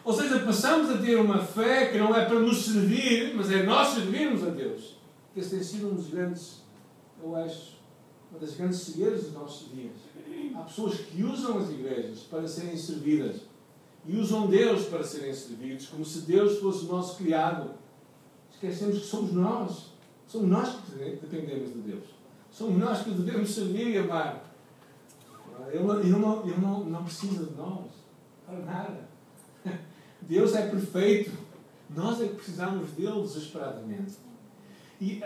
[0.03, 3.65] Ou seja, passamos a ter uma fé que não é para nos servir, mas é
[3.65, 4.97] nós servirmos a Deus.
[5.37, 6.63] Esse tem sido um dos grandes,
[7.23, 7.75] eu acho,
[8.31, 9.93] uma das grandes cegueiras dos nossos dias.
[10.55, 13.43] Há pessoas que usam as igrejas para serem servidas
[14.07, 17.73] e usam Deus para serem servidos, como se Deus fosse o nosso criado.
[18.55, 19.96] Esquecemos que somos nós.
[20.27, 22.05] Somos nós que dependemos de Deus.
[22.51, 24.45] Somos nós que devemos servir e amar.
[25.69, 27.87] Ele, ele, não, ele não, não precisa de nós.
[28.45, 29.09] Para nada.
[30.23, 31.33] Deus é perfeito.
[31.95, 34.15] Nós é que precisamos dele desesperadamente.
[35.01, 35.23] E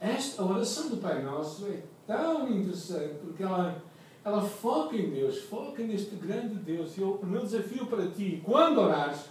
[0.00, 3.82] esta oração do Pai Nosso é tão interessante porque ela,
[4.24, 6.96] ela foca em Deus, foca neste grande Deus.
[6.96, 9.26] E eu, o meu desafio para ti, quando orares,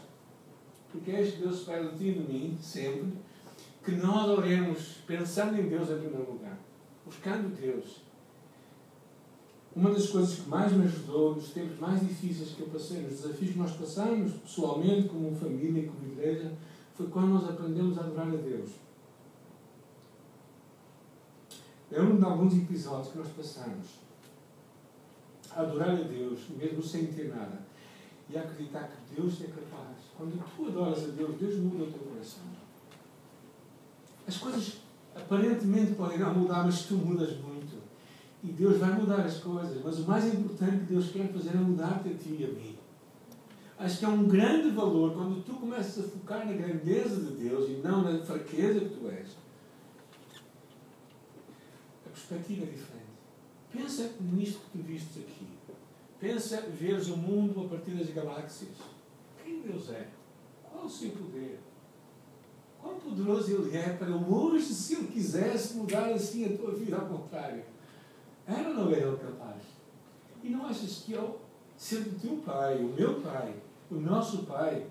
[0.92, 3.14] porque este Deus espera de ti e de mim, sempre,
[3.84, 6.58] que nós oremos pensando em Deus em primeiro lugar,
[7.06, 8.02] buscando Deus.
[9.76, 13.22] Uma das coisas que mais me ajudou nos tempos mais difíceis que eu passei, nos
[13.22, 16.52] desafios que nós passamos, pessoalmente, como família e como igreja,
[16.94, 18.70] foi quando nós aprendemos a adorar a Deus.
[21.90, 23.88] Eu lembro de alguns episódios que nós passamos
[25.52, 27.62] a adorar a Deus, mesmo sem ter nada,
[28.30, 29.98] e a acreditar que Deus é capaz.
[30.18, 32.44] Quando tu adoras a Deus, Deus muda o teu coração.
[34.28, 34.78] As coisas
[35.16, 37.82] aparentemente podem não mudar, mas tu mudas muito.
[38.44, 39.84] E Deus vai mudar as coisas.
[39.84, 42.76] Mas o mais importante que Deus quer fazer é mudar-te a ti e a mim.
[43.78, 47.70] Acho que é um grande valor quando tu começas a focar na grandeza de Deus
[47.70, 49.42] e não na fraqueza que tu és
[52.32, 53.02] perspectiva diferente.
[53.72, 55.48] Pensa nisto que tu vistes aqui.
[56.20, 58.70] Pensa veres o mundo a partir das galáxias.
[59.44, 60.08] Quem Deus é?
[60.64, 61.60] Qual o seu poder?
[62.82, 67.06] Quão poderoso Ele é para hoje, se Ele quisesse, mudar assim a tua vida ao
[67.06, 67.64] contrário.
[68.48, 69.62] Era ou não era Ele capaz?
[70.44, 71.34] E não achas que Ele,
[71.78, 73.54] sendo o teu Pai, o meu Pai,
[73.90, 74.88] o nosso Pai,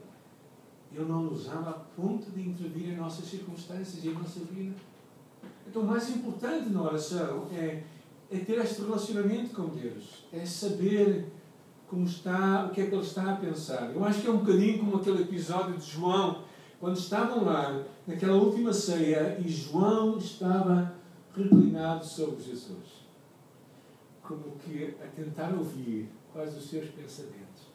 [0.92, 4.74] Ele não nos ama a ponto de intervir em nossas circunstâncias e em nossa vida?
[5.66, 7.82] Então, o mais importante na oração é,
[8.30, 11.26] é ter este relacionamento com Deus, é saber
[11.88, 13.90] como está, o que é que Ele está a pensar.
[13.92, 16.44] Eu acho que é um bocadinho como aquele episódio de João,
[16.80, 20.94] quando estavam lá naquela última ceia e João estava
[21.36, 23.04] reclinado sobre Jesus,
[24.22, 27.68] como que a tentar ouvir quais os seus pensamentos.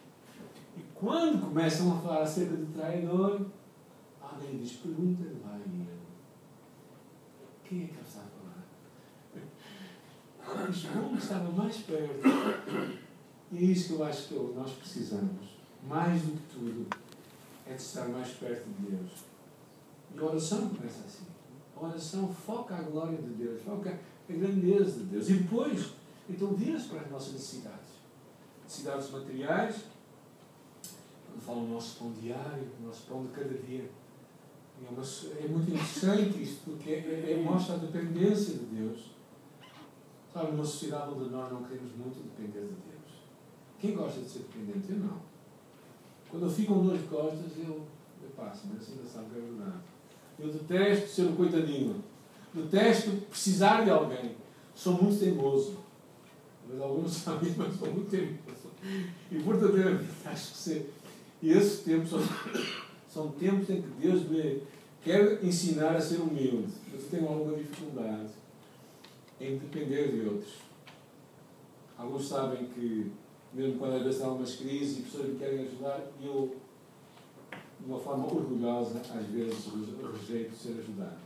[0.75, 3.45] E quando começam a falar acerca de traidor,
[4.19, 5.59] alguém diz: pergunta-lhe lá
[7.63, 8.65] quem é que ele estava lá?
[10.71, 12.27] João estava mais perto.
[13.51, 15.55] E é isso que eu acho que nós precisamos.
[15.87, 16.87] Mais do que tudo,
[17.67, 19.11] é de estar mais perto de Deus.
[20.13, 21.25] E a oração começa assim.
[21.75, 23.99] A oração foca a glória de Deus, foca
[24.29, 25.29] a grandeza de Deus.
[25.29, 25.93] E depois,
[26.29, 27.95] então, vira-se para as nossas necessidades.
[28.63, 29.75] Necessidades materiais,
[31.27, 33.89] quando falo do nosso pão diário, do nosso pão de cada dia
[34.83, 35.03] é, uma,
[35.39, 39.11] é muito interessante isto, porque é, é, mostra a dependência de Deus.
[40.33, 43.23] Sabe, numa sociedade onde nós não queremos muito depender de Deus.
[43.79, 44.91] Quem gosta de ser dependente?
[44.91, 45.21] Eu não.
[46.35, 47.81] Quando eu fico com dor de costas, eu,
[48.21, 49.77] eu passo, mas ainda sabe que é verdade.
[50.37, 52.03] Eu detesto ser um coitadinho.
[52.53, 54.35] Detesto precisar de alguém.
[54.75, 55.77] Sou muito teimoso.
[56.67, 58.69] Mas alguns sabem, mas sou muito teimoso.
[59.31, 60.93] E verdadeiramente acho que ser.
[61.41, 62.19] E esses tempos são
[63.07, 64.61] são tempos em que Deus me
[65.01, 66.67] quer ensinar a ser humilde.
[66.91, 68.31] Mas eu tenho alguma dificuldade
[69.39, 70.55] em depender de outros.
[71.97, 73.09] Alguns sabem que,
[73.55, 76.55] mesmo quando às vezes há umas crises e pessoas me querem ajudar, eu,
[77.79, 79.69] de uma forma orgulhosa, às vezes
[80.11, 81.17] rejeito ser ajudado.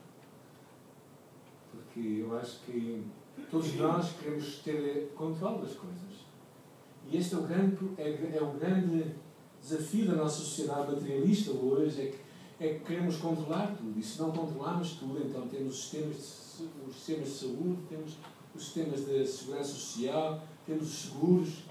[1.71, 3.03] Porque eu acho que
[3.49, 6.29] todos nós queremos ter controle das coisas.
[7.11, 9.15] E este é o grande, é, é o grande
[9.59, 13.99] desafio da nossa sociedade materialista hoje é que, é que queremos controlar tudo.
[13.99, 18.17] E se não controlarmos tudo, então temos os sistemas de, os sistemas de saúde, temos
[18.55, 21.68] os sistemas de segurança social, temos os seguros.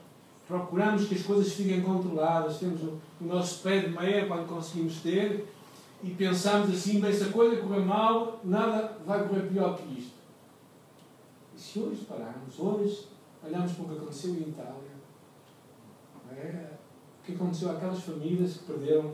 [0.48, 5.46] Procuramos que as coisas fiquem controladas, temos o, nosso pé de meia quando conseguimos ter
[6.02, 10.14] e pensamos assim, bem, se a coisa correr mal, nada vai correr pior que isto.
[11.54, 13.08] E se hoje pararmos, hoje
[13.44, 14.98] olhamos para o que aconteceu em Itália,
[16.32, 16.70] é,
[17.20, 19.12] o que aconteceu àquelas famílias que perderam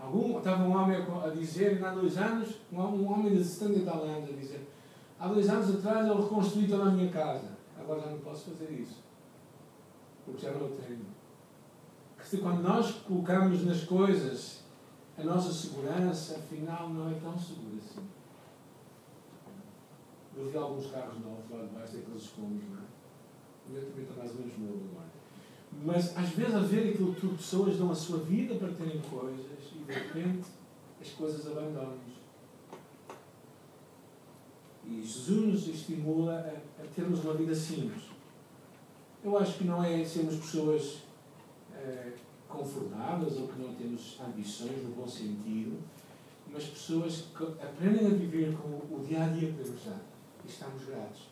[0.00, 4.02] algum, estava um homem a dizer, há dois anos, um homem de 70 e tal
[4.02, 4.68] anos a dizer,
[5.20, 8.72] há dois anos atrás eu reconstruí toda a minha casa, agora já não posso fazer
[8.72, 9.11] isso,
[10.24, 11.06] porque já não a tenho.
[12.18, 14.62] Que quando nós colocamos nas coisas
[15.18, 18.00] a nossa segurança, afinal, não é tão segura assim.
[20.34, 22.82] Eu vi alguns carros novos lá debaixo daqueles escombros, não é?
[23.68, 25.12] O meu também está mais ou menos novo agora.
[25.84, 29.72] Mas às vezes a ver aquilo que pessoas dão a sua vida para terem coisas
[29.74, 30.48] e de repente
[31.00, 32.22] as coisas abandonam-nos.
[34.84, 38.04] E Jesus nos estimula a, a, termos uma vida simples.
[39.24, 41.02] Eu acho que não é sermos pessoas
[41.72, 42.12] eh,
[42.48, 45.78] conformadas ou que não temos ambições no bom sentido,
[46.52, 49.70] mas pessoas que aprendem a viver com o dia a dia que Deus
[50.44, 51.28] e estamos gratos.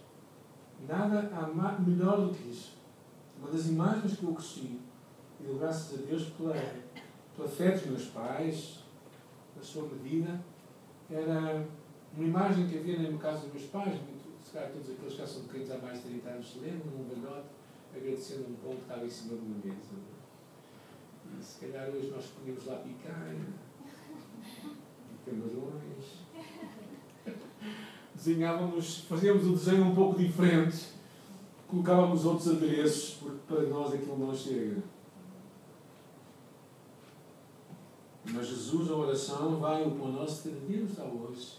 [0.88, 2.74] Nada há melhor do que isso.
[3.38, 4.78] Uma das imagens que eu cresci,
[5.40, 6.54] e dou graças a Deus pela,
[7.36, 8.84] pela fé dos meus pais,
[9.56, 10.40] na sua medida,
[11.10, 11.66] era
[12.16, 15.18] uma imagem que havia na casa dos meus pais, muito, se calhar todos aqueles que
[15.18, 17.48] já são pequenos há mais de 30 anos se lembram, num velhote,
[17.94, 20.10] agradecendo um pão que estava em cima de uma mesa.
[21.38, 23.46] E se calhar hoje nós podíamos lá picanha,
[25.24, 26.20] camarões.
[28.14, 30.88] Desenhávamos, fazíamos o desenho um pouco diferente,
[31.68, 34.82] colocávamos outros adereços, porque para nós aquilo não chega.
[38.32, 41.58] Mas Jesus, a oração, vai o pão nosso cada dia nos dá hoje.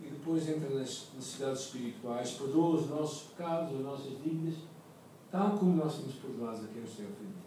[0.00, 4.54] E depois entra nas necessidades espirituais, perdoa os nossos pecados, as nossas dívidas,
[5.32, 7.42] tal como nós temos perdoados a quem nos tem ofendido.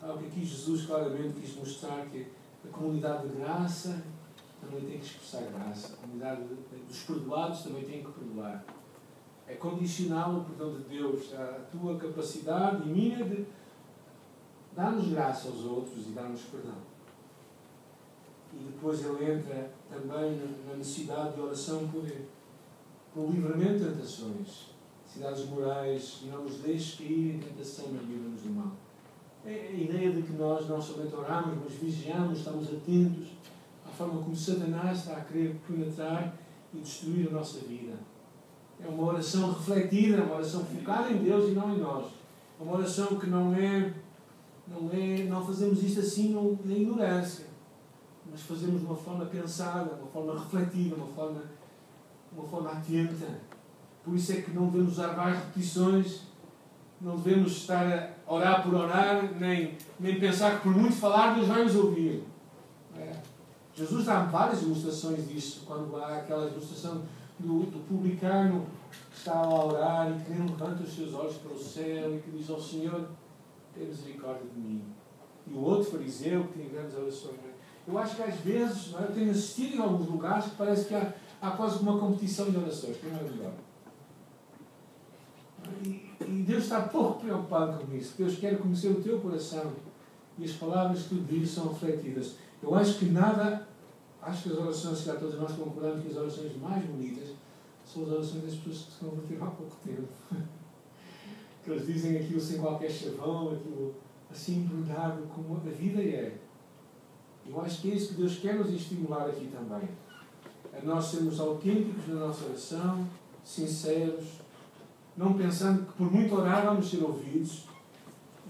[0.00, 2.28] Que aqui Jesus claramente quis mostrar que
[2.64, 4.02] a comunidade de graça
[4.60, 5.94] também tem que expressar graça.
[5.94, 6.42] A comunidade
[6.88, 8.64] dos perdoados também tem que perdoar.
[9.48, 13.44] É condicional o perdão de Deus à tua capacidade e minha de
[14.74, 16.76] dar-nos graça aos outros e dar-nos perdão.
[18.52, 22.04] E depois ele entra também na necessidade de oração por,
[23.12, 24.71] por livramento de tentações,
[25.12, 28.72] necessidades morais, e não nos deixes cair em tentação, mas livra-nos do mal.
[29.44, 33.28] É a ideia de que nós não somente oramos, mas vigiamos, estamos atentos
[33.84, 36.36] à forma como Satanás está a querer penetrar
[36.72, 37.94] e destruir a nossa vida.
[38.80, 42.06] É uma oração refletida, uma oração focada em Deus e não em nós.
[42.58, 43.92] É uma oração que não é,
[44.66, 47.46] não é, não fazemos isto assim na ignorância,
[48.30, 51.42] mas fazemos de uma forma pensada, uma forma refletida, uma forma,
[52.32, 53.40] uma forma atenta.
[54.04, 56.32] Por isso é que não devemos usar várias repetições
[57.02, 61.48] não devemos estar a orar por orar, nem, nem pensar que por muito falar Deus
[61.48, 62.24] vai nos ouvir.
[62.96, 63.12] É.
[63.74, 67.02] Jesus dá várias ilustrações disso, quando há aquela ilustração
[67.38, 68.66] do, do publicano
[69.10, 72.30] que está a orar e que levanta os seus olhos para o céu e que
[72.30, 73.08] diz ao Senhor,
[73.74, 74.84] tem misericórdia de mim.
[75.46, 77.34] E o outro fariseu que tem grandes orações.
[77.44, 77.90] É?
[77.90, 79.02] Eu acho que às vezes, é?
[79.02, 82.56] eu tenho assistido em alguns lugares que parece que há, há quase uma competição de
[82.58, 82.96] orações.
[82.98, 83.52] Quem é melhor?
[85.84, 86.12] E,
[86.46, 88.14] Deus está pouco preocupado com isso.
[88.16, 89.72] Deus quer conhecer o teu coração.
[90.38, 92.36] E as palavras que tu dizes são refletidas.
[92.62, 93.66] Eu acho que nada,
[94.20, 97.30] acho que as orações, se todos nós concordamos que as orações mais bonitas
[97.84, 100.08] são as orações das pessoas que se converteram há pouco tempo.
[101.64, 103.94] que eles dizem aquilo sem qualquer chavão, aquilo
[104.30, 106.36] assim embrulhado como a vida é.
[107.46, 109.88] Eu acho que é isso que Deus quer nos estimular aqui também.
[110.72, 113.06] A nós sermos autênticos na nossa oração,
[113.44, 114.41] sinceros,
[115.16, 117.64] não pensando que por muito orar vamos ser ouvidos,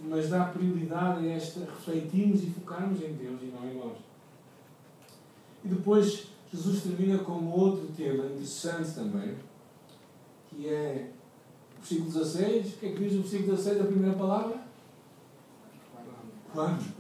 [0.05, 3.99] mas dá prioridade a esta refletirmos e focarmos em Deus e não em nós.
[5.65, 9.37] E depois Jesus termina com outro tema interessante também,
[10.51, 11.11] que é
[11.77, 12.75] o versículo 16.
[12.75, 14.63] O que é que diz o versículo 16 da primeira palavra?
[16.53, 16.93] Quando?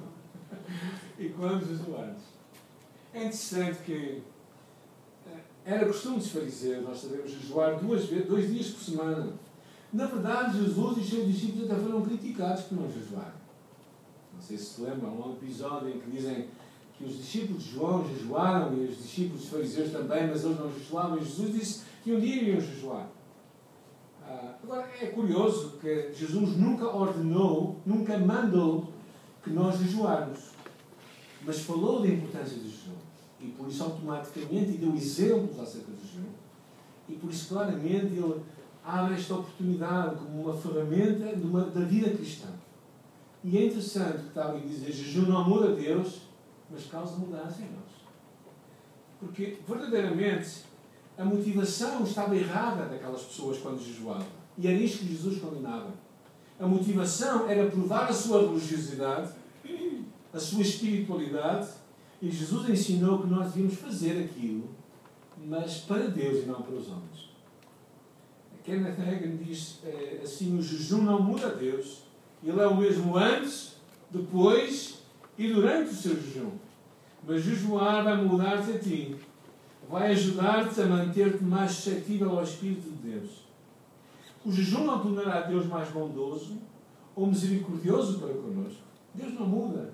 [1.18, 2.23] e quando jejuares?
[3.13, 4.23] É interessante que
[5.27, 9.33] eh, era costume dos fariseus, nós sabemos, jejuar duas vezes, dois dias por semana.
[9.93, 13.35] Na verdade, Jesus e os seus discípulos até foram criticados por não jejuar.
[14.33, 16.49] Não sei se se lembram, há um episódio em que dizem
[16.97, 20.73] que os discípulos de João jejuaram e os discípulos dos fariseus também, mas eles não
[20.73, 21.19] jejuavam.
[21.19, 23.09] E Jesus disse que um dia iriam jejuar.
[24.25, 28.88] Ah, agora, é curioso que Jesus nunca ordenou, nunca mandou
[29.43, 30.53] que nós jejuarmos,
[31.45, 32.93] mas falou da importância do jejum.
[33.40, 36.29] E por isso, automaticamente, deu exemplos acerca do jejum.
[37.09, 38.40] E por isso, claramente, ele
[38.85, 42.48] abre esta oportunidade como uma ferramenta uma, da vida cristã.
[43.44, 46.22] E é interessante que está ali a dizer: jejum não muda Deus,
[46.70, 47.92] mas causa mudança em nós.
[49.18, 50.64] Porque, verdadeiramente,
[51.16, 54.26] a motivação estava errada daquelas pessoas quando jejuavam.
[54.58, 55.90] E era isto que Jesus condenava.
[56.58, 59.33] A motivação era provar a sua religiosidade,
[60.33, 61.68] a sua espiritualidade,
[62.20, 64.70] e Jesus ensinou que nós devíamos fazer aquilo,
[65.44, 67.31] mas para Deus e não para os homens.
[68.65, 72.02] Kenneth Hagin diz eh, assim: o jejum não muda Deus,
[72.44, 73.77] ele é o mesmo antes,
[74.10, 75.02] depois
[75.38, 76.52] e durante o seu jejum.
[77.27, 79.17] Mas jejuar vai mudar-te a ti.
[79.88, 83.31] Vai ajudar-te a manter-te mais suscetível ao Espírito de Deus.
[84.44, 86.58] O jejum não tornará Deus mais bondoso
[87.15, 88.83] ou misericordioso para connosco.
[89.15, 89.92] Deus não muda.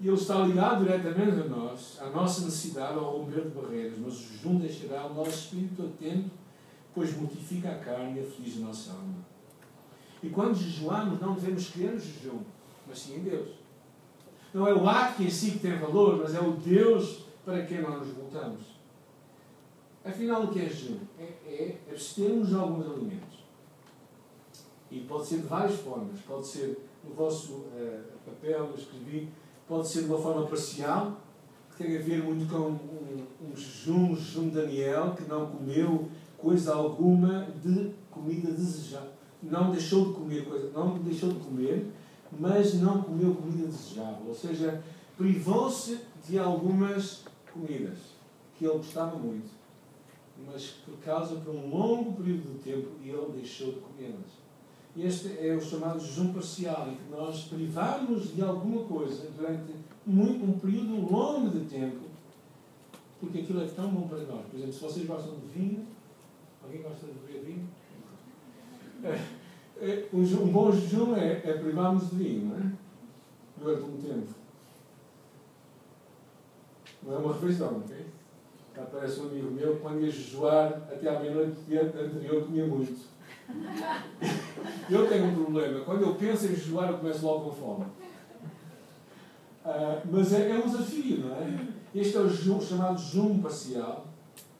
[0.00, 3.98] E Ele está ligado diretamente a nós, à nossa necessidade ao romper de barreiras.
[3.98, 6.30] Mas o jejum deixará o nosso espírito atento,
[6.94, 9.24] pois mortifica a carne e aflige a nossa alma.
[10.22, 12.40] E quando jejuamos, não devemos crer no jejum,
[12.86, 13.50] mas sim em Deus.
[14.54, 17.82] Não é o ato em si que tem valor, mas é o Deus para quem
[17.82, 18.62] nós nos voltamos.
[20.04, 20.98] Afinal, o que é jejum?
[21.18, 23.44] É, é abster-nos de alguns alimentos.
[24.90, 26.20] E pode ser de várias formas.
[26.20, 29.28] Pode ser, no vosso uh, papel, eu escrevi,
[29.66, 31.20] pode ser de uma forma parcial,
[31.70, 36.08] que tem a ver muito com um, um jejum, um jejum Daniel, que não comeu
[36.44, 39.14] coisa alguma de comida desejada
[39.50, 41.86] não deixou de comer coisa, não deixou de comer,
[42.38, 44.28] mas não comeu comida desejável.
[44.28, 44.82] Ou seja,
[45.16, 47.98] privou-se de algumas comidas
[48.56, 49.50] que ele gostava muito,
[50.46, 54.44] mas por causa de um longo período de tempo ele deixou de comê-las.
[54.96, 59.74] Este é o chamado jejum parcial, em que nós privamos de alguma coisa durante
[60.06, 62.04] muito, um período longo de tempo,
[63.18, 64.46] porque aquilo é tão bom para nós.
[64.46, 65.84] Por exemplo, se vocês gostam de vinho,
[66.64, 67.68] alguém gosta de beber vinho?
[69.04, 72.72] É, é, um bom jejum é, é privarmos de vinho, não é?
[73.58, 74.34] Durante um tempo.
[77.02, 78.06] Não é uma refeição, ok?
[78.76, 83.14] Aparece um amigo meu que quando ia jejuar até à meia-noite anterior comia muito.
[84.90, 85.84] Eu tenho um problema.
[85.84, 87.84] Quando eu penso em jejuar, eu começo logo com fome.
[89.64, 91.66] Uh, mas é, é, um desafio, não é?
[91.94, 94.13] Este é o jejum, chamado jejum parcial.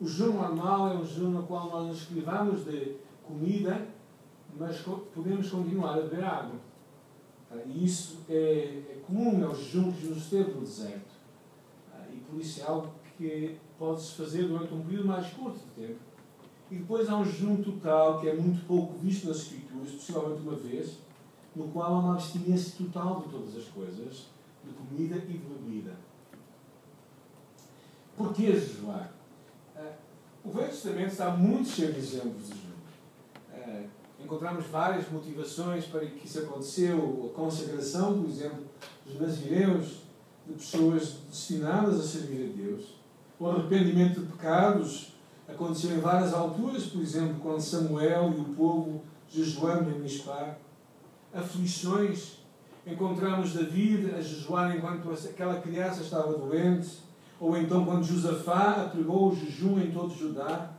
[0.05, 2.97] O jejum normal é um jejum no qual nós nos privamos de
[3.27, 3.89] comida
[4.55, 4.83] mas
[5.15, 6.61] podemos continuar a beber água.
[7.51, 11.15] Ah, e isso é, é comum, é o jejum que Jesus teve no deserto.
[11.91, 15.87] Ah, e por isso é algo que pode-se fazer durante um período mais curto de
[15.87, 16.01] tempo.
[16.71, 20.57] E depois há um jejum total, que é muito pouco visto nas Escrituras, possivelmente uma
[20.57, 20.99] vez,
[21.57, 24.27] no qual há uma abstinência total de todas as coisas,
[24.63, 25.97] de comida e de bebida.
[28.15, 29.14] Porquê jejuar?
[29.77, 29.93] Ah,
[30.45, 32.75] o Velho Testamento está muito cheio de exemplos de jejum
[34.25, 37.31] encontramos várias motivações para que isso aconteceu.
[37.31, 38.65] A consagração, por exemplo,
[39.05, 40.05] dos nazireus,
[40.47, 42.95] de pessoas destinadas a servir a Deus.
[43.39, 45.13] O arrependimento de pecados
[45.49, 50.57] aconteceu em várias alturas, por exemplo, quando Samuel e o povo jejuando em Mispá.
[51.33, 52.39] Aflições,
[52.87, 56.99] encontramos David a jejuar enquanto aquela criança estava doente,
[57.45, 60.71] ou então quando Josafá apregou o jejum em todo Judá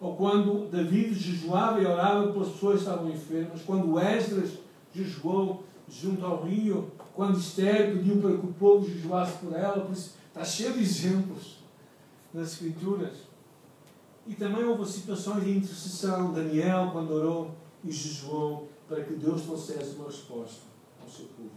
[0.00, 4.52] ou quando David jejuava e orava pelas pessoas que estavam enfermas, quando Esdras
[4.94, 9.92] jejuou junto ao rio, quando Esther pediu para que o povo jejuasse por ela, por
[9.92, 11.58] isso está cheio de exemplos
[12.32, 13.12] nas Escrituras.
[14.26, 17.50] E também houve situações de intercessão, Daniel, quando orou
[17.84, 20.62] e jejuou para que Deus trouxesse uma resposta
[21.02, 21.50] ao seu povo.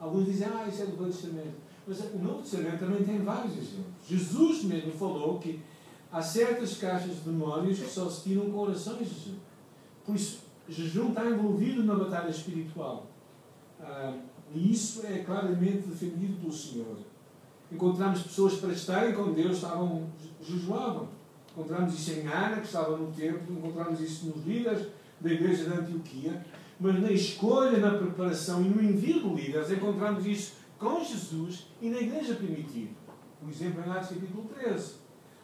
[0.00, 1.69] Alguns dizem, ah, isso é do Velho Testamento.
[1.90, 4.06] Mas o Novo Testamento também tem vários exemplos.
[4.08, 5.58] Jesus mesmo falou que
[6.12, 9.38] há certas caixas de memórias que só se tiram com orações de jejum.
[10.06, 10.38] Por isso,
[10.68, 13.08] jejum está envolvido na batalha espiritual.
[13.80, 14.14] Ah,
[14.54, 16.96] e isso é claramente defendido pelo Senhor.
[17.72, 20.06] Encontramos pessoas para estarem com Deus, estavam,
[20.40, 21.08] jejuavam.
[21.50, 24.86] Encontramos isso em Ana, que estava no templo, encontramos isso nos líderes
[25.20, 26.46] da igreja de Antioquia,
[26.78, 31.90] mas na escolha, na preparação e no envio de líderes, encontramos isso com Jesus e
[31.90, 32.94] na igreja primitiva.
[33.38, 34.94] Por exemplo, em Atos capítulo 13.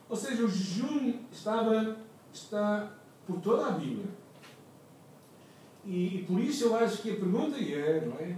[0.09, 1.99] Ou seja, o jejum estava,
[2.32, 2.93] está
[3.26, 4.07] por toda a Bíblia.
[5.84, 8.37] E, e, por isso eu acho que a pergunta é, não é?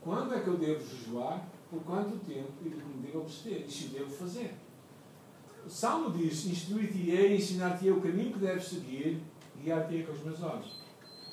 [0.00, 1.46] Quando é que eu devo jejuar?
[1.70, 2.50] Por quanto tempo?
[2.64, 3.64] E me devo abster?
[3.66, 4.54] E se devo fazer?
[5.66, 9.20] O Salmo diz: Instruir-te-ei, ensinar-te-ei o caminho que deves seguir,
[9.62, 10.87] guiar-te-ei com os meus olhos.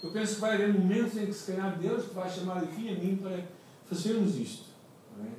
[0.05, 2.99] Eu penso que vai haver momentos em que, se calhar, Deus vai chamar aqui a
[2.99, 3.43] mim para
[3.87, 4.65] fazermos isto.
[5.19, 5.31] É?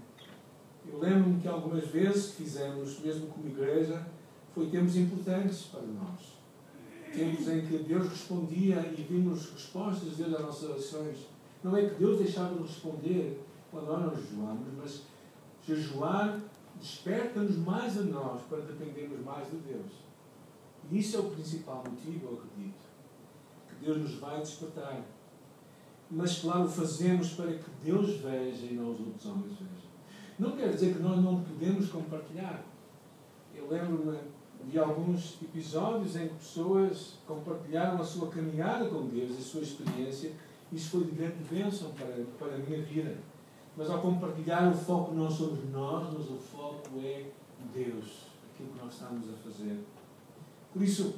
[0.90, 4.04] Eu lembro-me que algumas vezes fizemos, mesmo como igreja,
[4.52, 6.34] Foi tempos importantes para nós.
[7.14, 11.18] Tempos em que Deus respondia e vimos respostas de Deus às nossas orações.
[11.62, 13.40] Não é que Deus deixava de responder
[13.70, 15.02] quando nós não jejuamos, mas
[15.64, 16.40] jejuar
[16.80, 19.92] desperta-nos mais a nós para dependermos mais de Deus.
[20.90, 22.86] E isso é o principal motivo, eu acredito.
[23.78, 25.02] Que Deus nos vai despertar.
[26.10, 29.86] Mas, claro, o fazemos para que Deus veja e não os outros homens vejam.
[30.38, 32.62] Não quer dizer que nós não podemos compartilhar.
[33.54, 34.18] Eu lembro-me
[34.70, 40.32] de alguns episódios em que pessoas compartilharam a sua caminhada com Deus, a sua experiência.
[40.72, 43.16] Isso foi de grande bênção para, para a minha vida.
[43.76, 47.26] Mas ao compartilhar, o foco não somos nós, mas o foco é
[47.74, 49.78] Deus, aquilo que nós estamos a fazer.
[50.72, 51.14] Por isso,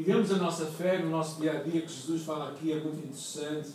[0.00, 3.04] vivemos a nossa fé no nosso dia a dia, que Jesus fala aqui, é muito
[3.04, 3.68] interessante.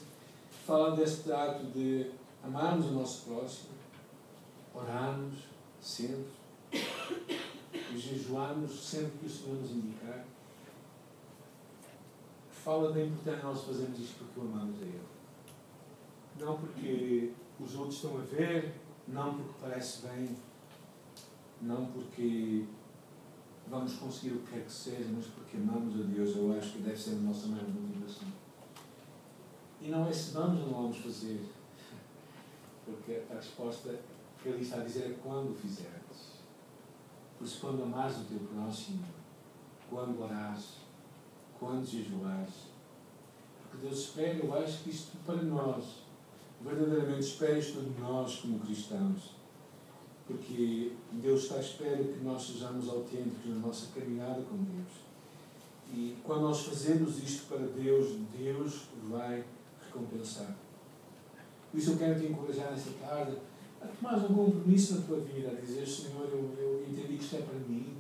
[0.66, 2.10] Fala deste ato de
[2.44, 3.70] amarmos o nosso próximo,
[4.74, 5.36] orarmos
[5.80, 6.26] sempre,
[6.74, 10.26] e jejuarmos sempre que o Senhor nos indicar.
[12.50, 15.02] Fala da importância de nós fazermos isto porque o amamos a Ele.
[16.40, 18.74] Não porque os outros estão a ver,
[19.08, 20.36] não porque parece bem,
[21.62, 22.66] não porque
[23.68, 26.80] vamos conseguir o que quer que seja, mas porque amamos a Deus, eu acho que
[26.80, 28.28] deve ser a nossa maior motivação.
[29.82, 31.44] E não é se vamos ou não vamos fazer,
[32.86, 34.00] porque a resposta
[34.42, 36.36] que ele está a dizer é quando fizeres.
[37.38, 39.04] Por isso, quando amares o teu próximo,
[39.90, 40.78] quando orares,
[41.60, 42.76] quando jejuares,
[43.62, 46.06] porque Deus espera, eu acho que isto para nós
[46.62, 49.36] verdadeiramente espera isto de nós como cristãos.
[50.28, 55.06] Porque Deus está à espera que nós sejamos autênticos na nossa caminhada com Deus.
[55.94, 59.44] E quando nós fazemos isto para Deus, Deus vai
[59.86, 60.56] recompensar.
[61.72, 63.38] Por isso eu quero te encorajar nesta tarde
[63.82, 67.36] a tomar um compromisso na tua vida, a dizer, Senhor, eu, eu entendi que isto
[67.36, 67.94] é para mim,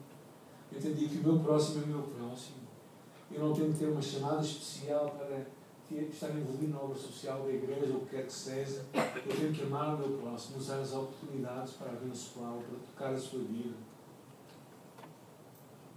[0.71, 2.65] eu entendi que o meu próximo é o meu próximo.
[3.31, 5.45] Eu não tenho que ter uma chamada especial para
[5.87, 9.35] que está envolvido na obra social da igreja, ou o que quer que seja, eu
[9.35, 13.39] tenho que amar o meu próximo, usar as oportunidades para abençoá-lo, para tocar a sua
[13.39, 13.75] vida.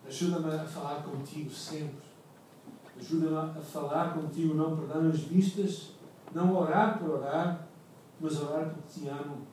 [0.07, 2.09] Ajuda-me a falar contigo sempre.
[2.99, 5.91] Ajuda-me a falar contigo, não perdendo as vistas,
[6.35, 7.69] não orar por orar,
[8.21, 9.47] mas orar porque te amo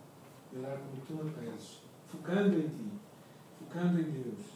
[0.57, 2.91] orar como tu me pedes, focando em ti,
[3.59, 4.54] focando em Deus.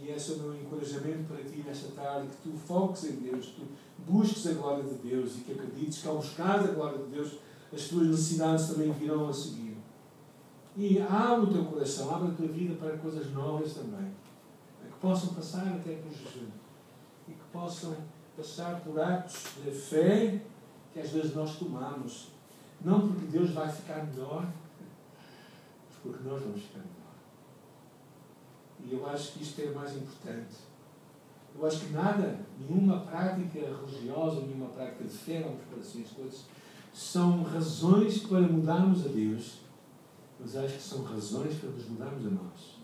[0.00, 3.46] E esse é o meu encorajamento para ti nesta tarde, que tu foques em Deus,
[3.46, 3.62] tu
[4.06, 7.32] busques a glória de Deus e que acredites que ao buscar a glória de Deus,
[7.72, 9.76] as tuas necessidades também virão a seguir.
[10.76, 14.10] E abre o teu coração, abre a tua vida para coisas novas também.
[14.82, 16.48] Que possam passar até por jejum.
[17.28, 17.94] E que possam
[18.36, 20.40] passar por atos de fé
[20.92, 22.28] que às vezes nós tomamos.
[22.80, 27.03] Não porque Deus vai ficar melhor, mas porque nós vamos ficar melhor.
[28.82, 30.56] E eu acho que isto é o mais importante.
[31.56, 36.10] Eu acho que nada, nenhuma prática religiosa, nenhuma prática de fé, vamos para assim as
[36.10, 36.44] coisas,
[36.92, 39.60] são razões para mudarmos a Deus,
[40.38, 42.78] mas acho que são razões para nos mudarmos a nós.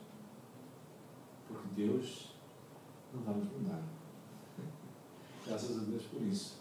[1.49, 2.31] Porque Deus
[3.13, 3.83] não vamos mudar.
[5.47, 6.61] Graças a Deus por isso.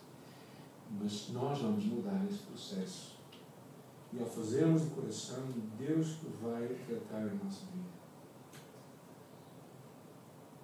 [0.99, 3.19] Mas nós vamos mudar esse processo.
[4.11, 5.43] E ao fazermos de coração,
[5.77, 7.99] Deus vai tratar a nossa vida.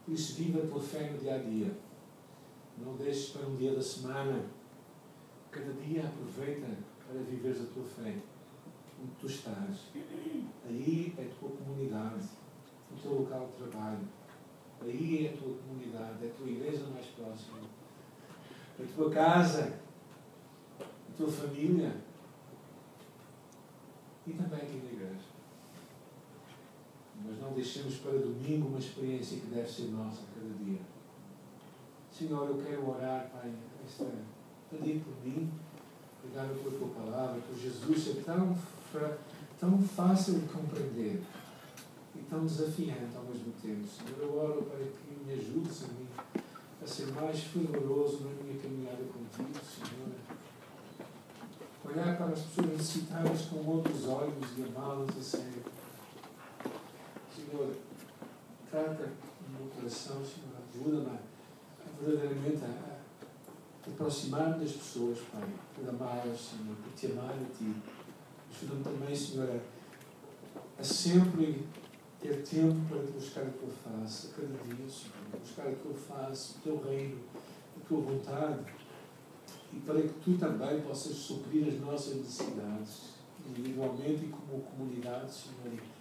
[0.08, 1.72] Isso, viva a tua fé no dia a dia.
[2.78, 4.46] Não deixes para um dia da semana.
[5.50, 6.68] Cada dia aproveita
[7.08, 8.16] para viveres a tua fé.
[9.02, 9.88] Onde tu estás.
[10.68, 12.28] Aí é a tua comunidade,
[12.92, 14.08] o teu local de trabalho.
[14.82, 17.60] Aí é a tua comunidade, é a tua igreja mais próxima.
[18.80, 19.80] A tua casa,
[20.80, 21.96] a tua família.
[24.28, 25.35] E também aqui na igreja
[27.24, 30.80] mas não deixemos para domingo uma experiência que deve ser nossa cada dia.
[32.12, 33.52] Senhor, eu quero orar, Pai,
[33.86, 34.06] esta,
[34.70, 35.52] pedir por mim,
[36.24, 38.58] obrigado pela tua palavra, por Jesus é tão,
[39.60, 41.22] tão fácil de compreender
[42.16, 43.86] e tão desafiante ao mesmo tempo.
[43.86, 46.08] Senhor, eu oro para que me ajudes a mim
[46.82, 50.16] a ser mais fervoroso na minha caminhada contigo, Senhor.
[51.84, 55.64] Olhar para as pessoas necessitadas com outros olhos e amá-las a sério
[57.56, 57.74] Senhor,
[58.70, 59.14] trata
[59.48, 61.20] no meu coração, Senhor, ajuda-me
[62.02, 67.74] verdadeiramente a, a aproximar-me das pessoas, Pai, por amá-las, Senhor, por te amar a Ti.
[68.52, 71.66] Ajuda-me também, Senhor, a, a, sempre
[72.20, 75.94] ter tempo para te buscar a Tua face, a cada dia, Senhor, buscar a Tua
[75.94, 77.22] face, o Teu reino,
[77.78, 78.66] a Tua vontade,
[79.72, 83.16] e para que Tu também possas suprir as nossas necessidades,
[83.48, 85.95] individualmente e como comunidade, Senhor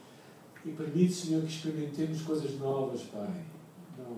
[0.64, 3.44] E permite, Senhor, que experimentemos coisas novas, Pai.
[3.98, 4.16] Não,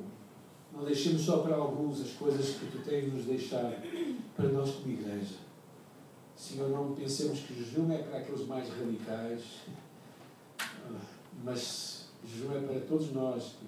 [0.73, 3.75] não deixemos só para alguns as coisas que Tu tens nos deixado
[4.37, 5.35] para nós como igreja.
[6.37, 9.43] Senhor, não pensemos que jejum é para aqueles mais radicais,
[11.43, 13.67] mas jejum é para todos nós que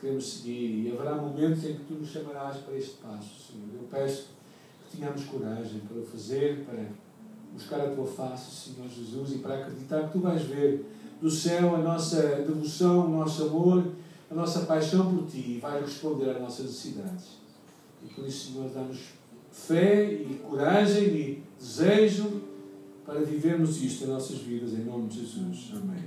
[0.00, 0.88] queremos seguir.
[0.88, 3.68] E haverá momentos em que Tu nos chamarás para este passo, Senhor.
[3.74, 4.30] Eu peço
[4.90, 6.84] que tenhamos coragem para o fazer, para
[7.52, 10.84] buscar a Tua face, Senhor Jesus, e para acreditar que Tu vais ver
[11.20, 13.84] do céu a nossa devoção, o nosso amor,
[14.30, 17.24] a nossa paixão por Ti e vais responder às nossas necessidades.
[18.04, 18.98] E por isso, Senhor, dá-nos
[19.50, 22.42] fé e coragem e desejo
[23.06, 25.72] para vivermos isto em nossas vidas, em nome de Jesus.
[25.72, 26.04] Amém.